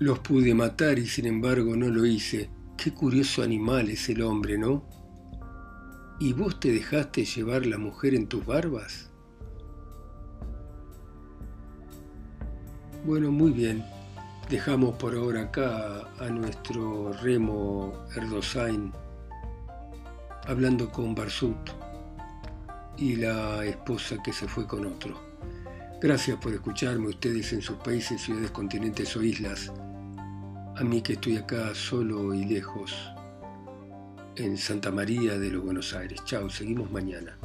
Los 0.00 0.18
pude 0.18 0.52
matar 0.52 0.98
y 0.98 1.06
sin 1.06 1.26
embargo 1.26 1.76
no 1.76 1.88
lo 1.88 2.04
hice. 2.04 2.50
Qué 2.84 2.92
curioso 2.92 3.42
animal 3.42 3.88
es 3.88 4.10
el 4.10 4.20
hombre, 4.20 4.58
¿no? 4.58 4.84
¿Y 6.20 6.34
vos 6.34 6.60
te 6.60 6.70
dejaste 6.70 7.24
llevar 7.24 7.64
la 7.64 7.78
mujer 7.78 8.14
en 8.14 8.26
tus 8.26 8.44
barbas? 8.44 9.08
Bueno, 13.06 13.32
muy 13.32 13.52
bien. 13.52 13.82
Dejamos 14.50 14.96
por 14.96 15.14
ahora 15.14 15.44
acá 15.44 16.10
a 16.20 16.28
nuestro 16.28 17.14
remo 17.22 18.04
Erdosain 18.16 18.92
hablando 20.46 20.92
con 20.92 21.14
Barsut 21.14 21.70
y 22.98 23.16
la 23.16 23.64
esposa 23.64 24.22
que 24.22 24.34
se 24.34 24.46
fue 24.46 24.66
con 24.66 24.84
otro. 24.84 25.18
Gracias 26.02 26.36
por 26.36 26.52
escucharme 26.52 27.08
ustedes 27.08 27.50
en 27.54 27.62
sus 27.62 27.78
países, 27.78 28.20
ciudades, 28.20 28.50
continentes 28.50 29.16
o 29.16 29.22
islas. 29.22 29.72
A 30.76 30.82
mí 30.82 31.00
que 31.02 31.12
estoy 31.12 31.36
acá 31.36 31.72
solo 31.72 32.34
y 32.34 32.44
lejos 32.46 32.92
en 34.34 34.58
Santa 34.58 34.90
María 34.90 35.38
de 35.38 35.50
los 35.50 35.62
Buenos 35.62 35.94
Aires. 35.94 36.20
Chao, 36.24 36.50
seguimos 36.50 36.90
mañana. 36.90 37.38